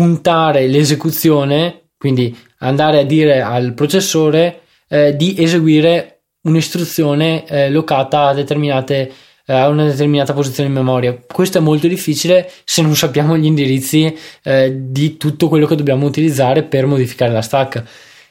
puntare 0.00 0.66
l'esecuzione, 0.66 1.90
quindi 1.98 2.34
andare 2.60 3.00
a 3.00 3.04
dire 3.04 3.42
al 3.42 3.74
processore 3.74 4.62
eh, 4.88 5.14
di 5.14 5.34
eseguire 5.36 6.22
un'istruzione 6.44 7.46
eh, 7.46 7.68
locata 7.68 8.28
a 8.28 8.32
determinate 8.32 9.12
eh, 9.44 9.52
a 9.52 9.68
una 9.68 9.84
determinata 9.84 10.32
posizione 10.32 10.70
in 10.70 10.74
memoria. 10.74 11.14
Questo 11.30 11.58
è 11.58 11.60
molto 11.60 11.86
difficile 11.86 12.50
se 12.64 12.80
non 12.80 12.96
sappiamo 12.96 13.36
gli 13.36 13.44
indirizzi 13.44 14.16
eh, 14.42 14.74
di 14.74 15.18
tutto 15.18 15.48
quello 15.48 15.66
che 15.66 15.76
dobbiamo 15.76 16.06
utilizzare 16.06 16.62
per 16.62 16.86
modificare 16.86 17.32
la 17.32 17.42
stack. 17.42 17.82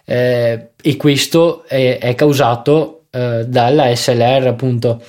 Eh, 0.05 0.69
e 0.81 0.97
questo 0.97 1.65
è, 1.67 1.99
è 1.99 2.15
causato 2.15 3.03
eh, 3.11 3.45
dalla 3.47 3.95
SLR, 3.95 4.47
appunto. 4.47 5.03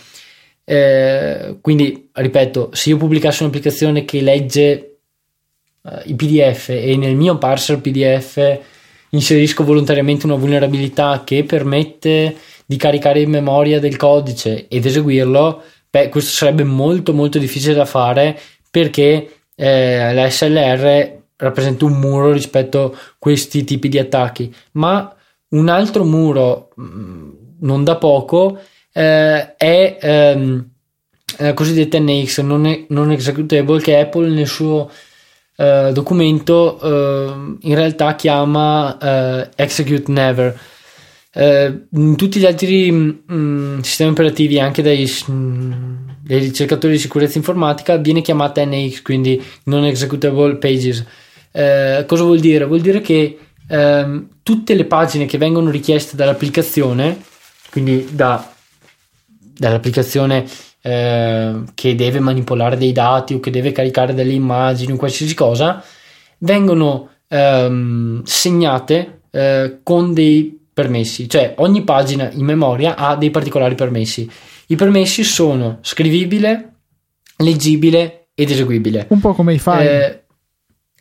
Eh, 0.62 1.56
quindi, 1.62 2.10
ripeto, 2.12 2.68
se 2.74 2.90
io 2.90 2.98
pubblicassi 2.98 3.44
un'applicazione 3.44 4.04
che 4.04 4.20
legge 4.20 4.89
eh, 5.82 6.02
i 6.06 6.14
PDF 6.14 6.68
e 6.70 6.96
nel 6.96 7.16
mio 7.16 7.38
parser 7.38 7.80
PDF 7.80 8.60
inserisco 9.10 9.64
volontariamente 9.64 10.26
una 10.26 10.36
vulnerabilità 10.36 11.22
che 11.24 11.44
permette 11.44 12.36
di 12.66 12.76
caricare 12.76 13.20
in 13.20 13.30
memoria 13.30 13.80
del 13.80 13.96
codice 13.96 14.68
ed 14.68 14.86
eseguirlo, 14.86 15.62
beh, 15.90 16.08
questo 16.08 16.30
sarebbe 16.30 16.62
molto 16.62 17.12
molto 17.12 17.38
difficile 17.38 17.74
da 17.74 17.84
fare 17.84 18.38
perché 18.70 19.40
eh, 19.56 20.14
la 20.14 20.30
SLR 20.30 21.18
rappresenta 21.36 21.84
un 21.84 21.98
muro 21.98 22.32
rispetto 22.32 22.84
a 22.84 22.98
questi 23.18 23.64
tipi 23.64 23.88
di 23.88 23.98
attacchi. 23.98 24.54
Ma 24.72 25.12
un 25.48 25.68
altro 25.68 26.04
muro, 26.04 26.68
mm, 26.80 27.30
non 27.60 27.82
da 27.82 27.96
poco, 27.96 28.58
eh, 28.92 29.56
è 29.56 29.98
ehm, 30.00 30.68
la 31.38 31.54
cosiddetta 31.54 31.98
NX, 31.98 32.40
non, 32.42 32.84
non 32.88 33.10
executable, 33.10 33.80
che 33.80 33.98
Apple 33.98 34.28
nel 34.28 34.46
suo 34.46 34.90
eh, 35.60 35.92
documento 35.92 36.80
eh, 36.80 37.56
in 37.60 37.74
realtà 37.74 38.14
chiama 38.14 38.96
eh, 38.96 39.50
execute 39.56 40.10
never. 40.10 40.58
Eh, 41.32 41.86
in 41.92 42.16
tutti 42.16 42.40
gli 42.40 42.46
altri 42.46 42.90
mh, 42.90 43.24
mm, 43.30 43.80
sistemi 43.80 44.10
operativi, 44.10 44.58
anche 44.58 44.80
dai, 44.80 45.04
mh, 45.04 45.72
dai, 46.22 46.38
ricercatori 46.38 46.94
di 46.94 46.98
sicurezza 46.98 47.36
informatica, 47.36 47.98
viene 47.98 48.22
chiamata 48.22 48.64
NX, 48.64 49.02
quindi 49.02 49.42
non 49.64 49.84
executable 49.84 50.56
pages. 50.56 51.04
Eh, 51.52 52.04
cosa 52.06 52.22
vuol 52.22 52.40
dire? 52.40 52.64
Vuol 52.64 52.80
dire 52.80 53.02
che 53.02 53.38
ehm, 53.68 54.28
tutte 54.42 54.74
le 54.74 54.86
pagine 54.86 55.26
che 55.26 55.36
vengono 55.36 55.68
richieste 55.68 56.16
dall'applicazione, 56.16 57.20
quindi 57.70 58.08
da, 58.12 58.50
dall'applicazione 59.58 60.46
eh, 60.82 61.62
che 61.74 61.94
deve 61.94 62.20
manipolare 62.20 62.76
dei 62.76 62.92
dati 62.92 63.34
o 63.34 63.40
che 63.40 63.50
deve 63.50 63.72
caricare 63.72 64.14
delle 64.14 64.32
immagini 64.32 64.92
o 64.92 64.96
qualsiasi 64.96 65.34
cosa, 65.34 65.82
vengono 66.38 67.08
ehm, 67.28 68.22
segnate 68.24 69.22
eh, 69.30 69.78
con 69.82 70.12
dei 70.14 70.58
permessi, 70.72 71.28
cioè 71.28 71.54
ogni 71.58 71.82
pagina 71.82 72.30
in 72.32 72.44
memoria 72.44 72.96
ha 72.96 73.16
dei 73.16 73.30
particolari 73.30 73.74
permessi. 73.74 74.30
I 74.68 74.76
permessi 74.76 75.24
sono 75.24 75.78
scrivibile, 75.82 76.74
leggibile 77.38 78.28
ed 78.34 78.50
eseguibile. 78.50 79.06
Un 79.10 79.20
po' 79.20 79.34
come 79.34 79.54
i 79.54 79.58
file. 79.58 80.06
Eh, 80.06 80.22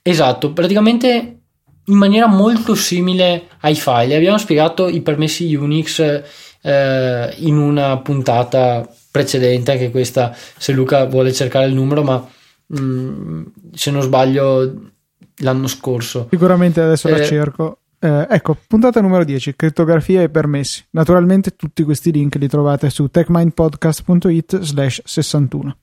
esatto, 0.02 0.52
praticamente 0.52 1.40
in 1.86 1.98
maniera 1.98 2.28
molto 2.28 2.76
simile 2.76 3.48
ai 3.62 3.76
file. 3.76 4.16
Abbiamo 4.16 4.38
spiegato 4.38 4.88
i 4.88 5.02
permessi 5.02 5.54
Unix 5.56 6.24
eh, 6.62 7.34
in 7.38 7.58
una 7.58 7.98
puntata 8.00 8.88
precedente, 9.12 9.72
anche 9.72 9.92
questa 9.92 10.36
se 10.36 10.72
Luca 10.72 11.06
vuole 11.06 11.34
cercare 11.34 11.68
il 11.68 11.74
numero, 11.74 12.04
ma 12.04 12.28
mh, 12.66 12.82
mm, 12.82 13.44
se 13.74 13.92
non 13.92 14.02
sbaglio 14.02 14.92
l'anno 15.38 15.68
scorso. 15.68 16.28
Sicuramente 16.30 16.82
adesso 16.82 17.08
eh, 17.08 17.12
la 17.12 17.24
cerco. 17.24 17.80
Eh, 18.02 18.28
ecco, 18.30 18.56
puntata 18.68 19.02
numero 19.02 19.26
10, 19.26 19.56
crittografia 19.56 20.22
e 20.22 20.30
permessi. 20.30 20.86
Naturalmente 20.92 21.56
tutti 21.56 21.84
questi 21.84 22.12
link 22.12 22.36
li 22.36 22.48
trovate 22.48 22.90
su 22.90 23.10
techmindpodcast.it 23.10 24.60
slash 24.62 25.02
61. 25.04 25.78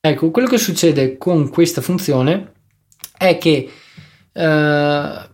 Ecco, 0.00 0.30
quello 0.30 0.48
che 0.48 0.58
succede 0.58 1.16
con 1.16 1.48
questa 1.48 1.80
funzione 1.80 2.52
è 3.16 3.38
che 3.38 3.70
eh, 4.32 5.28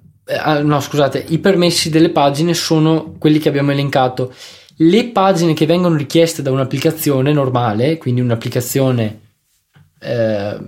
no, 0.62 0.80
scusate, 0.80 1.24
i 1.28 1.38
permessi 1.38 1.90
delle 1.90 2.10
pagine 2.10 2.54
sono 2.54 3.16
quelli 3.18 3.38
che 3.38 3.48
abbiamo 3.48 3.72
elencato. 3.72 4.32
Le 4.76 5.08
pagine 5.08 5.54
che 5.54 5.66
vengono 5.66 5.96
richieste 5.96 6.42
da 6.42 6.50
un'applicazione 6.50 7.32
normale, 7.32 7.98
quindi 7.98 8.20
un'applicazione 8.20 9.20
eh, 10.00 10.58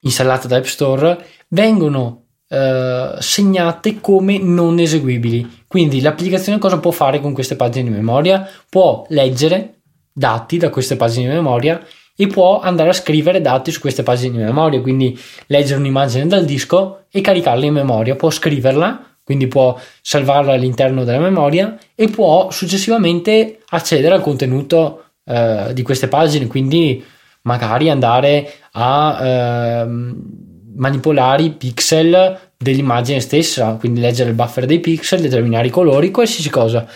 installata 0.00 0.48
da 0.48 0.56
App 0.56 0.64
Store, 0.64 1.26
vengono 1.48 2.22
Uh, 2.48 3.16
segnate 3.18 4.00
come 4.00 4.38
non 4.38 4.78
eseguibili. 4.78 5.64
Quindi 5.66 6.00
l'applicazione 6.00 6.60
cosa 6.60 6.78
può 6.78 6.92
fare 6.92 7.20
con 7.20 7.32
queste 7.32 7.56
pagine 7.56 7.90
di 7.90 7.96
memoria? 7.96 8.48
Può 8.68 9.04
leggere 9.08 9.80
dati 10.12 10.56
da 10.56 10.70
queste 10.70 10.94
pagine 10.94 11.26
di 11.26 11.34
memoria 11.34 11.84
e 12.16 12.26
può 12.26 12.60
andare 12.60 12.88
a 12.88 12.94
scrivere 12.94 13.40
dati 13.40 13.70
su 13.70 13.80
queste 13.80 14.02
pagine 14.02 14.38
di 14.38 14.42
memoria, 14.42 14.80
quindi 14.80 15.18
leggere 15.46 15.78
un'immagine 15.78 16.26
dal 16.26 16.44
disco 16.44 17.04
e 17.10 17.20
caricarla 17.20 17.66
in 17.66 17.74
memoria, 17.74 18.16
può 18.16 18.30
scriverla, 18.30 19.16
quindi 19.22 19.46
può 19.48 19.78
salvarla 20.00 20.54
all'interno 20.54 21.04
della 21.04 21.18
memoria 21.18 21.76
e 21.94 22.08
può 22.08 22.50
successivamente 22.50 23.58
accedere 23.68 24.14
al 24.14 24.22
contenuto 24.22 25.04
uh, 25.24 25.72
di 25.72 25.82
queste 25.82 26.08
pagine, 26.08 26.46
quindi 26.46 27.04
magari 27.42 27.90
andare 27.90 28.50
a 28.72 29.84
uh, 29.84 30.14
manipolare 30.76 31.42
i 31.42 31.50
pixel 31.50 32.38
dell'immagine 32.56 33.20
stessa, 33.20 33.76
quindi 33.78 34.00
leggere 34.00 34.30
il 34.30 34.36
buffer 34.36 34.64
dei 34.64 34.80
pixel, 34.80 35.20
determinare 35.20 35.66
i 35.66 35.70
colori, 35.70 36.10
qualsiasi 36.10 36.50
cosa. 36.50 36.86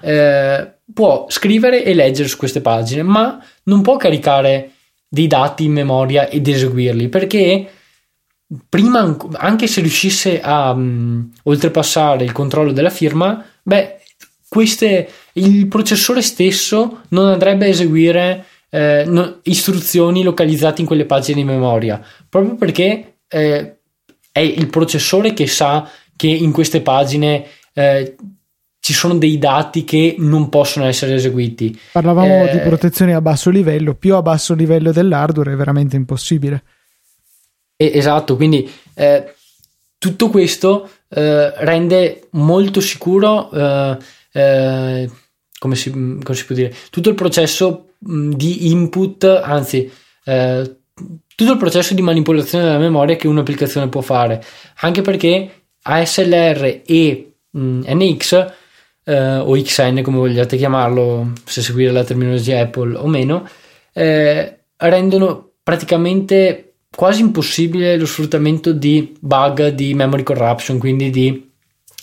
Eh, 0.00 0.72
può 0.92 1.26
scrivere 1.28 1.84
e 1.84 1.94
leggere 1.94 2.28
su 2.28 2.36
queste 2.36 2.60
pagine, 2.60 3.02
ma 3.02 3.42
non 3.64 3.82
può 3.82 3.96
caricare 3.96 4.72
dei 5.08 5.26
dati 5.26 5.64
in 5.64 5.72
memoria 5.72 6.28
ed 6.28 6.46
eseguirli 6.46 7.08
perché 7.08 7.68
prima, 8.68 9.16
anche 9.34 9.66
se 9.66 9.80
riuscisse 9.80 10.40
a 10.40 10.70
um, 10.70 11.30
oltrepassare 11.44 12.24
il 12.24 12.32
controllo 12.32 12.72
della 12.72 12.90
firma, 12.90 13.44
beh, 13.62 13.98
queste, 14.48 15.08
il 15.34 15.68
processore 15.68 16.22
stesso 16.22 17.02
non 17.08 17.28
andrebbe 17.28 17.66
a 17.66 17.68
eseguire 17.68 18.44
eh, 18.70 19.04
no, 19.06 19.38
istruzioni 19.42 20.22
localizzate 20.22 20.80
in 20.80 20.86
quelle 20.86 21.04
pagine 21.04 21.40
di 21.40 21.44
memoria 21.44 22.00
proprio 22.28 22.54
perché 22.54 23.16
eh, 23.28 23.76
è 24.32 24.40
il 24.40 24.68
processore 24.68 25.34
che 25.34 25.46
sa 25.46 25.88
che 26.16 26.28
in 26.28 26.52
queste 26.52 26.80
pagine 26.80 27.46
eh, 27.74 28.16
ci 28.80 28.94
sono 28.94 29.16
dei 29.16 29.38
dati 29.38 29.84
che 29.84 30.16
non 30.18 30.48
possono 30.48 30.86
essere 30.86 31.14
eseguiti. 31.14 31.78
Parlavamo 31.92 32.46
eh, 32.46 32.52
di 32.52 32.58
protezione 32.60 33.14
a 33.14 33.20
basso 33.20 33.50
livello, 33.50 33.94
più 33.94 34.16
a 34.16 34.22
basso 34.22 34.54
livello 34.54 34.90
dell'hardware 34.90 35.52
è 35.52 35.56
veramente 35.56 35.96
impossibile. 35.96 36.64
esatto, 37.76 38.36
quindi 38.36 38.68
eh, 38.94 39.34
tutto 39.98 40.30
questo 40.30 40.88
eh, 41.10 41.52
rende 41.58 42.28
molto 42.30 42.80
sicuro, 42.80 43.50
eh, 43.52 43.98
eh, 44.32 45.10
come 45.58 45.76
si, 45.76 45.90
come, 45.90 46.34
si, 46.34 46.46
può 46.46 46.54
dire, 46.54 46.74
tutto 46.88 47.10
il 47.10 47.14
processo 47.14 47.90
di 47.98 48.70
input, 48.70 49.24
anzi 49.24 49.92
tutto 51.34 51.52
il 51.52 51.58
processo 51.58 51.92
di 51.92 52.02
manipolazione 52.02 52.64
della 52.64 52.78
memoria 52.78 53.16
che 53.16 53.26
un'applicazione 53.26 53.88
può 53.88 54.00
fare, 54.00 54.42
anche 54.76 55.02
perché 55.02 55.64
ASLR 55.82 56.82
e 56.86 57.32
mh, 57.50 57.80
NX 57.86 58.58
eh, 59.10 59.38
o 59.38 59.60
XN 59.60 60.02
come 60.02 60.18
vogliate 60.18 60.56
chiamarlo, 60.56 61.32
se 61.44 61.62
seguire 61.62 61.90
la 61.90 62.04
terminologia 62.04 62.60
Apple 62.60 62.96
o 62.96 63.06
meno, 63.08 63.48
eh, 63.92 64.58
rendono 64.76 65.50
praticamente 65.62 66.74
quasi 66.94 67.20
impossibile 67.20 67.96
lo 67.96 68.06
sfruttamento 68.06 68.72
di 68.72 69.16
bug 69.18 69.68
di 69.68 69.94
memory 69.94 70.22
corruption, 70.22 70.78
quindi 70.78 71.10
di 71.10 71.48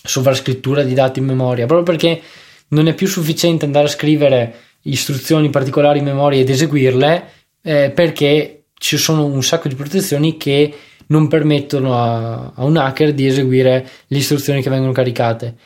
sovrascrittura 0.02 0.82
di 0.82 0.94
dati 0.94 1.18
in 1.18 1.26
memoria, 1.26 1.66
proprio 1.66 1.96
perché 1.96 2.20
non 2.68 2.86
è 2.88 2.94
più 2.94 3.06
sufficiente 3.06 3.64
andare 3.64 3.86
a 3.86 3.90
scrivere 3.90 4.54
istruzioni 4.82 5.50
particolari 5.50 5.98
in 6.00 6.04
memoria 6.04 6.40
ed 6.40 6.50
eseguirle, 6.50 7.30
eh, 7.62 7.90
perché 7.90 8.64
ci 8.74 8.96
sono 8.96 9.24
un 9.24 9.42
sacco 9.42 9.68
di 9.68 9.74
protezioni 9.74 10.36
che 10.36 10.74
non 11.06 11.26
permettono 11.26 11.94
a, 11.94 12.52
a, 12.54 12.64
un 12.64 12.76
hacker 12.76 13.12
di 13.12 13.26
eseguire 13.26 13.88
le 14.06 14.18
istruzioni 14.18 14.62
che 14.62 14.70
vengono 14.70 14.92
caricate. 14.92 15.56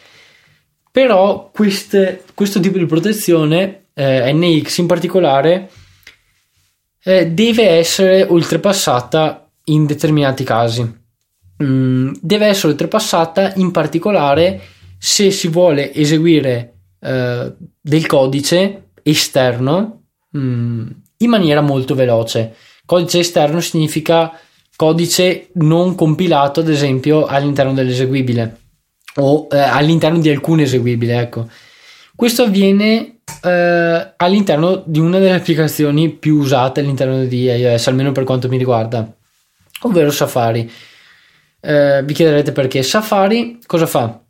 Però 0.92 1.50
queste, 1.50 2.22
questo 2.34 2.60
tipo 2.60 2.76
di 2.76 2.84
protezione, 2.84 3.86
eh, 3.94 4.30
NX 4.30 4.76
in 4.78 4.86
particolare, 4.86 5.70
eh, 7.02 7.28
deve 7.28 7.66
essere 7.70 8.24
oltrepassata 8.28 9.50
in 9.64 9.86
determinati 9.86 10.44
casi. 10.44 11.00
Mm, 11.62 12.12
deve 12.20 12.46
essere 12.46 12.72
oltrepassata 12.72 13.54
in 13.56 13.70
particolare 13.70 14.60
se 14.98 15.30
si 15.30 15.48
vuole 15.48 15.94
eseguire 15.94 16.74
eh, 17.00 17.54
del 17.80 18.06
codice 18.06 18.90
esterno 19.02 20.02
mm, 20.36 20.86
in 21.16 21.30
maniera 21.30 21.62
molto 21.62 21.94
veloce. 21.94 22.54
Codice 22.84 23.20
esterno 23.20 23.60
significa 23.60 24.38
codice 24.76 25.48
non 25.54 25.94
compilato, 25.94 26.60
ad 26.60 26.68
esempio, 26.68 27.24
all'interno 27.24 27.72
dell'eseguibile 27.72 28.60
o 29.16 29.48
eh, 29.50 29.58
all'interno 29.58 30.18
di 30.18 30.30
alcune 30.30 30.62
eseguibili. 30.62 31.12
Ecco. 31.12 31.48
Questo 32.14 32.42
avviene 32.42 33.20
eh, 33.42 34.12
all'interno 34.16 34.82
di 34.86 34.98
una 34.98 35.18
delle 35.18 35.34
applicazioni 35.34 36.10
più 36.10 36.36
usate 36.36 36.80
all'interno 36.80 37.24
di 37.24 37.44
iOS, 37.44 37.86
almeno 37.88 38.12
per 38.12 38.24
quanto 38.24 38.48
mi 38.48 38.58
riguarda, 38.58 39.10
ovvero 39.82 40.10
Safari. 40.10 40.70
Eh, 41.60 42.02
vi 42.04 42.12
chiederete 42.12 42.52
perché 42.52 42.82
Safari 42.82 43.58
cosa 43.66 43.86
fa? 43.86 44.20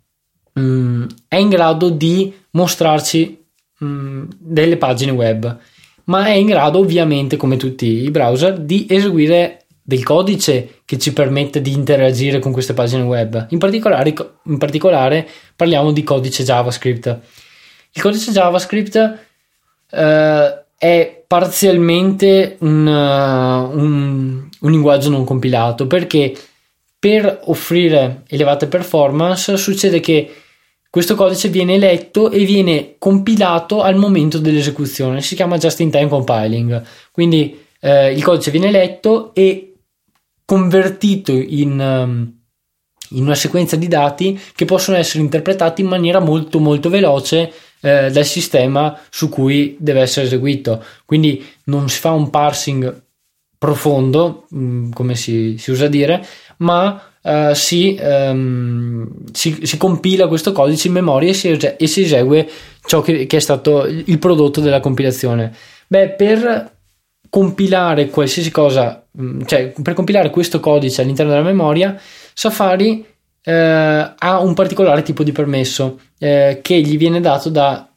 Mm, 0.58 1.06
è 1.28 1.36
in 1.36 1.48
grado 1.48 1.88
di 1.88 2.32
mostrarci 2.50 3.42
mm, 3.82 4.24
delle 4.38 4.76
pagine 4.76 5.12
web, 5.12 5.58
ma 6.04 6.26
è 6.26 6.32
in 6.32 6.46
grado 6.46 6.78
ovviamente, 6.78 7.36
come 7.36 7.56
tutti 7.56 7.86
i 7.86 8.10
browser, 8.10 8.58
di 8.58 8.86
eseguire 8.88 9.64
del 9.82 10.02
codice 10.02 10.81
che 10.92 10.98
ci 10.98 11.14
permette 11.14 11.62
di 11.62 11.72
interagire 11.72 12.38
con 12.38 12.52
queste 12.52 12.74
pagine 12.74 13.02
web. 13.04 13.46
In 13.48 13.56
particolare, 13.56 14.14
in 14.42 14.58
particolare 14.58 15.26
parliamo 15.56 15.90
di 15.90 16.02
codice 16.02 16.44
JavaScript. 16.44 17.18
Il 17.92 18.02
codice 18.02 18.30
JavaScript 18.30 19.18
eh, 19.90 20.64
è 20.76 21.24
parzialmente 21.26 22.56
un, 22.58 22.86
uh, 22.86 23.74
un, 23.74 24.48
un 24.60 24.70
linguaggio 24.70 25.08
non 25.08 25.24
compilato 25.24 25.86
perché 25.86 26.36
per 26.98 27.40
offrire 27.44 28.24
elevate 28.28 28.66
performance 28.66 29.56
succede 29.56 29.98
che 30.00 30.30
questo 30.90 31.14
codice 31.14 31.48
viene 31.48 31.78
letto 31.78 32.30
e 32.30 32.44
viene 32.44 32.96
compilato 32.98 33.80
al 33.80 33.96
momento 33.96 34.36
dell'esecuzione, 34.36 35.22
si 35.22 35.36
chiama 35.36 35.56
just 35.56 35.80
in 35.80 35.90
time 35.90 36.08
compiling. 36.08 36.82
Quindi 37.10 37.58
eh, 37.80 38.12
il 38.12 38.22
codice 38.22 38.50
viene 38.50 38.70
letto 38.70 39.32
e 39.32 39.71
convertito 40.52 41.32
in, 41.32 41.80
um, 41.80 42.30
in, 43.12 43.22
una 43.22 43.34
sequenza 43.34 43.74
di 43.74 43.88
dati 43.88 44.38
che 44.54 44.66
possono 44.66 44.98
essere 44.98 45.22
interpretati 45.22 45.80
in 45.80 45.86
maniera 45.86 46.20
molto 46.20 46.60
molto 46.60 46.90
veloce 46.90 47.50
eh, 47.80 48.10
dal 48.10 48.26
sistema 48.26 49.00
su 49.08 49.30
cui 49.30 49.76
deve 49.80 50.02
essere 50.02 50.26
eseguito. 50.26 50.84
Quindi 51.06 51.42
non 51.64 51.88
si 51.88 51.98
fa 52.00 52.10
un 52.10 52.28
parsing 52.28 53.02
profondo, 53.56 54.44
mh, 54.50 54.58
mm, 54.58 54.90
come 54.90 55.14
si, 55.14 55.56
si, 55.56 55.70
usa 55.70 55.88
dire, 55.88 56.22
ma 56.58 57.06
Uh, 57.22 57.54
si, 57.54 57.96
um, 58.02 59.08
si, 59.30 59.60
si, 59.62 59.76
compila 59.76 60.26
questo 60.26 60.50
codice 60.50 60.88
in 60.88 60.94
memoria 60.94 61.30
e 61.30 61.34
si, 61.34 61.50
e 61.50 61.86
si 61.86 62.02
esegue 62.02 62.50
ciò 62.84 63.00
che, 63.00 63.26
che, 63.26 63.36
è 63.36 63.40
stato 63.40 63.84
il 63.86 64.18
prodotto 64.18 64.60
della 64.60 64.80
compilazione. 64.80 65.54
Beh, 65.86 66.08
per 66.08 66.72
compilare 67.32 68.10
qualsiasi 68.10 68.50
cosa, 68.50 69.06
mm, 69.18 69.40
cioè 69.46 69.72
per 69.82 69.94
compilare 69.94 70.28
questo 70.28 70.60
codice 70.60 71.00
all'interno 71.00 71.32
della 71.32 71.42
memoria, 71.42 71.98
Safari 72.34 73.02
eh, 73.42 73.52
ha 74.18 74.38
un 74.38 74.52
particolare 74.52 75.00
tipo 75.00 75.22
di 75.22 75.32
permesso 75.32 75.98
eh, 76.18 76.58
che 76.60 76.78
gli 76.82 76.98
viene 76.98 77.20
dato 77.22 77.48
da, 77.48 77.88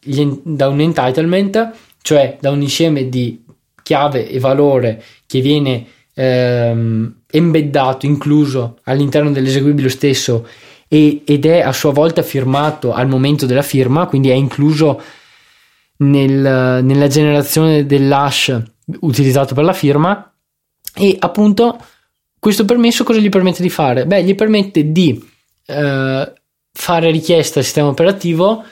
da, 0.41 0.69
un 0.69 0.79
entitlement, 0.79 1.71
cioè 2.01 2.37
da 2.39 2.49
un 2.49 2.61
insieme 2.61 3.09
di 3.09 3.43
chiave 3.83 4.29
e 4.29 4.39
valore 4.39 5.03
che 5.27 5.41
viene 5.41 5.85
ehm, 6.13 7.23
embeddato, 7.29 8.05
incluso 8.05 8.79
all'interno 8.83 9.31
dell'eseguibile 9.31 9.89
stesso 9.89 10.47
e, 10.87 11.23
ed 11.25 11.45
è 11.45 11.59
a 11.59 11.73
sua 11.73 11.91
volta 11.91 12.21
firmato 12.21 12.93
al 12.93 13.09
momento 13.09 13.45
della 13.45 13.63
firma, 13.63 14.05
quindi 14.05 14.29
è 14.29 14.33
incluso 14.33 15.01
nel, 15.97 16.81
nella 16.85 17.07
generazione 17.07 17.85
dell'hash 17.85 18.73
utilizzato 18.99 19.53
per 19.53 19.63
la 19.63 19.73
firma 19.73 20.33
e 20.93 21.15
appunto 21.19 21.77
questo 22.39 22.65
permesso 22.65 23.03
cosa 23.03 23.19
gli 23.19 23.29
permette 23.29 23.61
di 23.61 23.69
fare? 23.69 24.05
Beh, 24.05 24.23
gli 24.23 24.35
permette 24.35 24.91
di 24.91 25.23
eh, 25.65 26.33
fare 26.71 27.11
richiesta 27.11 27.59
al 27.59 27.65
sistema 27.65 27.87
operativo 27.87 28.63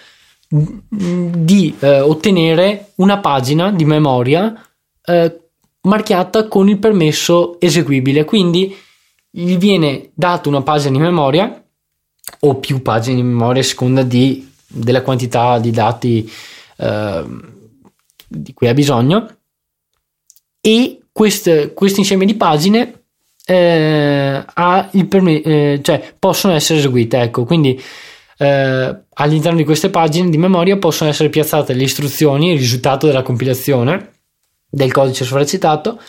di 0.47 1.75
eh, 1.79 1.99
ottenere 1.99 2.91
una 2.95 3.17
pagina 3.17 3.71
di 3.71 3.85
memoria 3.85 4.53
eh, 5.03 5.39
marchiata 5.81 6.47
con 6.47 6.69
il 6.69 6.77
permesso 6.77 7.59
eseguibile. 7.59 8.25
Quindi 8.25 8.75
gli 9.29 9.57
viene 9.57 10.11
data 10.13 10.49
una 10.49 10.61
pagina 10.61 10.91
di 10.91 11.03
memoria 11.03 11.63
o 12.41 12.55
più 12.55 12.81
pagine 12.81 13.15
di 13.15 13.23
memoria 13.23 13.61
a 13.61 13.65
seconda 13.65 14.03
di, 14.03 14.47
della 14.67 15.01
quantità 15.01 15.57
di 15.57 15.71
dati 15.71 16.31
eh, 16.77 17.25
di 18.27 18.53
cui 18.53 18.67
ha 18.67 18.73
bisogno 18.73 19.37
e 20.65 20.99
questo 21.11 21.99
insieme 21.99 22.25
di 22.25 22.35
pagine 22.35 23.03
eh, 23.45 24.45
perme- 25.09 25.41
eh, 25.41 25.79
cioè, 25.81 26.13
possono 26.17 26.53
essere 26.53 26.79
eseguite. 26.79 27.19
Ecco, 27.19 27.43
quindi 27.43 27.79
eh, 28.37 28.97
all'interno 29.13 29.57
di 29.57 29.65
queste 29.65 29.89
pagine 29.89 30.29
di 30.29 30.37
memoria 30.37 30.77
possono 30.77 31.09
essere 31.09 31.29
piazzate 31.29 31.73
le 31.73 31.83
istruzioni, 31.83 32.53
il 32.53 32.59
risultato 32.59 33.07
della 33.07 33.21
compilazione 33.21 34.11
del 34.69 34.91
codice 34.91 35.25
sovracitato, 35.25 35.99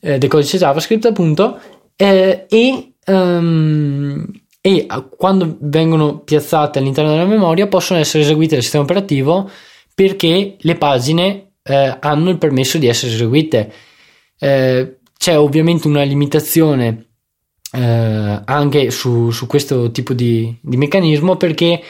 eh, 0.00 0.18
del 0.18 0.28
codice 0.28 0.58
JavaScript, 0.58 1.06
appunto, 1.06 1.58
eh, 1.96 2.46
e, 2.48 2.92
um, 3.06 4.26
e 4.60 4.86
quando 5.16 5.56
vengono 5.60 6.18
piazzate 6.18 6.78
all'interno 6.78 7.10
della 7.10 7.24
memoria 7.24 7.68
possono 7.68 8.00
essere 8.00 8.22
eseguite 8.24 8.54
dal 8.54 8.62
sistema 8.62 8.84
operativo 8.84 9.48
perché 9.94 10.56
le 10.58 10.74
pagine 10.74 11.52
eh, 11.62 11.96
hanno 12.00 12.30
il 12.30 12.38
permesso 12.38 12.76
di 12.76 12.86
essere 12.86 13.12
eseguite. 13.12 13.72
Eh, 14.42 14.96
c'è 15.16 15.38
ovviamente 15.38 15.86
una 15.86 16.02
limitazione 16.02 17.10
eh, 17.70 18.42
anche 18.44 18.90
su, 18.90 19.30
su, 19.30 19.46
questo 19.46 19.92
tipo 19.92 20.14
di, 20.14 20.58
di, 20.60 20.76
meccanismo 20.76 21.36
perché 21.36 21.80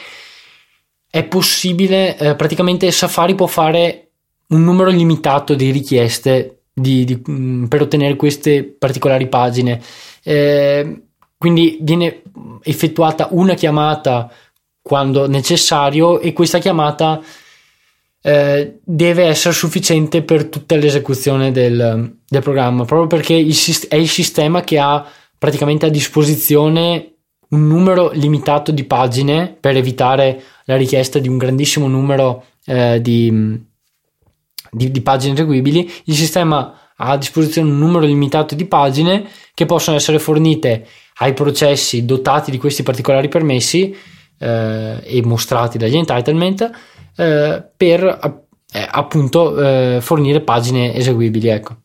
è 1.09 1.23
possibile, 1.23 2.15
eh, 2.15 2.35
praticamente 2.35 2.91
Safari 2.91 3.33
può 3.33 3.47
fare 3.47 4.11
un 4.49 4.63
numero 4.63 4.91
limitato 4.91 5.55
di 5.55 5.71
richieste 5.71 6.65
di, 6.71 7.05
di, 7.05 7.23
mm, 7.27 7.65
per 7.65 7.81
ottenere 7.81 8.15
queste 8.15 8.63
particolari 8.63 9.27
pagine. 9.27 9.81
Eh, 10.21 11.01
quindi 11.35 11.79
viene 11.81 12.21
effettuata 12.61 13.29
una 13.31 13.55
chiamata 13.55 14.31
quando 14.79 15.27
necessario 15.27 16.19
e 16.19 16.33
questa 16.33 16.59
chiamata 16.59 17.19
eh, 18.25 18.79
deve 18.81 19.25
essere 19.25 19.53
sufficiente 19.53 20.23
per 20.23 20.45
tutta 20.45 20.77
l'esecuzione 20.77 21.51
del, 21.51 22.19
del 22.25 22.41
programma, 22.41 22.85
proprio 22.85 23.07
perché 23.07 23.33
il, 23.33 23.55
è 23.89 23.95
il 23.95 24.07
sistema 24.07 24.61
che 24.61 24.79
ha 24.79 25.05
praticamente 25.37 25.85
a 25.85 25.89
disposizione 25.89 27.15
un 27.49 27.67
numero 27.67 28.11
limitato 28.13 28.71
di 28.71 28.85
pagine 28.85 29.55
per 29.59 29.75
evitare 29.75 30.41
la 30.65 30.77
richiesta 30.77 31.19
di 31.19 31.27
un 31.27 31.37
grandissimo 31.37 31.89
numero 31.89 32.45
eh, 32.65 33.01
di, 33.01 33.61
di, 34.71 34.89
di, 34.89 35.01
pagine 35.01 35.33
eseguibili. 35.33 35.91
Il 36.05 36.15
sistema 36.15 36.91
ha 36.95 37.09
a 37.09 37.17
disposizione 37.17 37.69
un 37.69 37.77
numero 37.77 38.05
limitato 38.05 38.55
di 38.55 38.65
pagine 38.65 39.27
che 39.53 39.65
possono 39.65 39.97
essere 39.97 40.17
fornite 40.17 40.87
ai 41.17 41.33
processi 41.33 42.05
dotati 42.05 42.51
di 42.51 42.57
questi 42.57 42.83
particolari 42.83 43.27
permessi 43.27 43.93
eh, 44.39 44.97
e 45.03 45.21
mostrati 45.25 45.77
dagli 45.77 45.97
entitlement 45.97 46.71
eh, 47.15 47.63
per 47.75 48.41
eh, 48.73 48.87
appunto 48.89 49.59
eh, 49.59 49.99
fornire 50.01 50.41
pagine 50.41 50.93
eseguibili. 50.93 51.47
Ecco. 51.47 51.77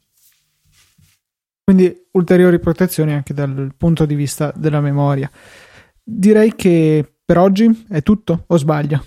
Quindi 1.65 1.95
ulteriori 2.13 2.59
protezioni 2.59 3.13
anche 3.13 3.35
dal 3.35 3.73
punto 3.77 4.07
di 4.07 4.15
vista 4.15 4.53
della 4.57 4.81
memoria. 4.81 5.31
Direi 6.03 6.55
che 6.57 7.05
per 7.25 7.37
oggi 7.37 7.87
è 7.91 8.03
tutto 8.03 8.45
o 8.47 8.57
sbaglio? 8.57 9.05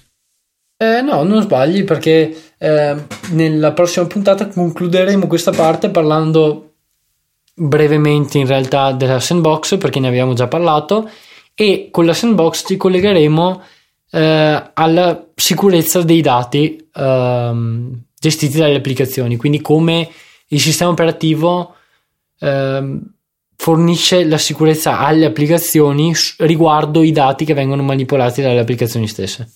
Eh, 0.77 1.01
no, 1.01 1.23
non 1.23 1.41
sbagli 1.41 1.83
perché 1.83 2.35
eh, 2.57 2.95
nella 3.31 3.71
prossima 3.71 4.05
puntata 4.05 4.47
concluderemo 4.47 5.27
questa 5.27 5.51
parte 5.51 5.89
parlando 5.89 6.73
brevemente 7.53 8.37
in 8.37 8.47
realtà 8.47 8.91
della 8.91 9.19
sandbox 9.19 9.77
perché 9.77 9.99
ne 9.99 10.07
abbiamo 10.07 10.33
già 10.33 10.47
parlato 10.47 11.09
e 11.53 11.89
con 11.91 12.05
la 12.05 12.13
sandbox 12.13 12.65
ci 12.65 12.77
collegheremo 12.77 13.61
eh, 14.11 14.71
alla 14.73 15.27
sicurezza 15.35 16.03
dei 16.03 16.21
dati 16.21 16.89
ehm, 16.93 18.03
gestiti 18.19 18.57
dalle 18.57 18.75
applicazioni, 18.75 19.37
quindi 19.37 19.61
come 19.61 20.09
il 20.47 20.59
sistema 20.59 20.91
operativo 20.91 21.75
ehm, 22.39 23.01
fornisce 23.55 24.25
la 24.25 24.37
sicurezza 24.37 24.99
alle 24.99 25.25
applicazioni 25.25 26.13
riguardo 26.39 27.03
i 27.03 27.11
dati 27.11 27.45
che 27.45 27.53
vengono 27.53 27.83
manipolati 27.83 28.41
dalle 28.41 28.59
applicazioni 28.59 29.07
stesse. 29.07 29.49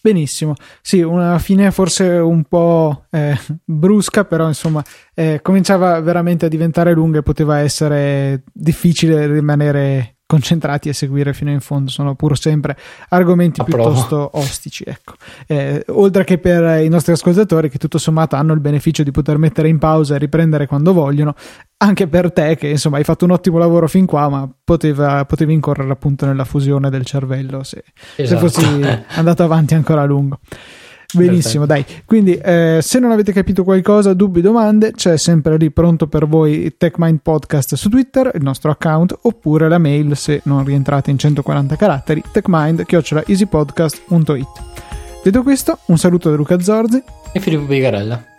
Benissimo, 0.00 0.54
sì, 0.82 1.00
una 1.00 1.38
fine 1.38 1.70
forse 1.70 2.04
un 2.04 2.44
po' 2.44 3.06
eh, 3.10 3.38
brusca, 3.64 4.24
però 4.26 4.46
insomma 4.46 4.84
eh, 5.14 5.40
cominciava 5.40 5.98
veramente 6.00 6.44
a 6.44 6.48
diventare 6.48 6.92
lunga 6.92 7.20
e 7.20 7.22
poteva 7.22 7.58
essere 7.60 8.42
difficile 8.52 9.26
rimanere 9.26 10.13
concentrati 10.26 10.88
e 10.88 10.92
seguire 10.92 11.32
fino 11.32 11.50
in 11.50 11.60
fondo. 11.60 11.90
Sono 11.90 12.14
pur 12.14 12.38
sempre 12.38 12.76
argomenti 13.08 13.60
Approvo. 13.60 13.90
piuttosto 13.90 14.30
ostici. 14.34 14.84
Ecco. 14.86 15.14
Eh, 15.46 15.84
oltre 15.88 16.24
che 16.24 16.38
per 16.38 16.82
i 16.82 16.88
nostri 16.88 17.12
ascoltatori, 17.12 17.68
che 17.68 17.78
tutto 17.78 17.98
sommato 17.98 18.36
hanno 18.36 18.52
il 18.52 18.60
beneficio 18.60 19.02
di 19.02 19.10
poter 19.10 19.38
mettere 19.38 19.68
in 19.68 19.78
pausa 19.78 20.14
e 20.14 20.18
riprendere 20.18 20.66
quando 20.66 20.92
vogliono, 20.92 21.34
anche 21.78 22.06
per 22.06 22.32
te, 22.32 22.56
che 22.56 22.68
insomma 22.68 22.96
hai 22.96 23.04
fatto 23.04 23.24
un 23.24 23.32
ottimo 23.32 23.58
lavoro 23.58 23.86
fin 23.88 24.06
qua, 24.06 24.28
ma 24.28 24.48
poteva, 24.64 25.24
potevi 25.24 25.52
incorrere 25.52 25.92
appunto 25.92 26.26
nella 26.26 26.44
fusione 26.44 26.88
del 26.90 27.04
cervello 27.04 27.62
se, 27.62 27.84
esatto. 28.16 28.48
se 28.48 28.60
fossi 28.60 29.04
andato 29.16 29.42
avanti 29.42 29.74
ancora 29.74 30.02
a 30.02 30.04
lungo. 30.04 30.38
Benissimo, 31.18 31.66
dai. 31.66 31.84
Quindi, 32.04 32.34
eh, 32.34 32.78
se 32.80 32.98
non 32.98 33.12
avete 33.12 33.32
capito 33.32 33.64
qualcosa, 33.64 34.14
dubbi, 34.14 34.40
domande, 34.40 34.92
c'è 34.92 35.16
sempre 35.16 35.56
lì 35.56 35.70
pronto 35.70 36.06
per 36.06 36.26
voi 36.26 36.74
TechMind 36.76 37.20
Podcast 37.22 37.74
su 37.74 37.88
Twitter, 37.88 38.30
il 38.34 38.42
nostro 38.42 38.70
account, 38.70 39.18
oppure 39.22 39.68
la 39.68 39.78
mail 39.78 40.16
se 40.16 40.40
non 40.44 40.64
rientrate 40.64 41.10
in 41.10 41.18
140 41.18 41.76
caratteri, 41.76 42.22
techmind-easypodcast.it. 42.30 44.62
Detto 45.22 45.42
questo, 45.42 45.78
un 45.86 45.98
saluto 45.98 46.30
da 46.30 46.36
Luca 46.36 46.60
Zorzi 46.60 47.02
e 47.32 47.40
Filippo 47.40 47.64
Bigarella. 47.64 48.33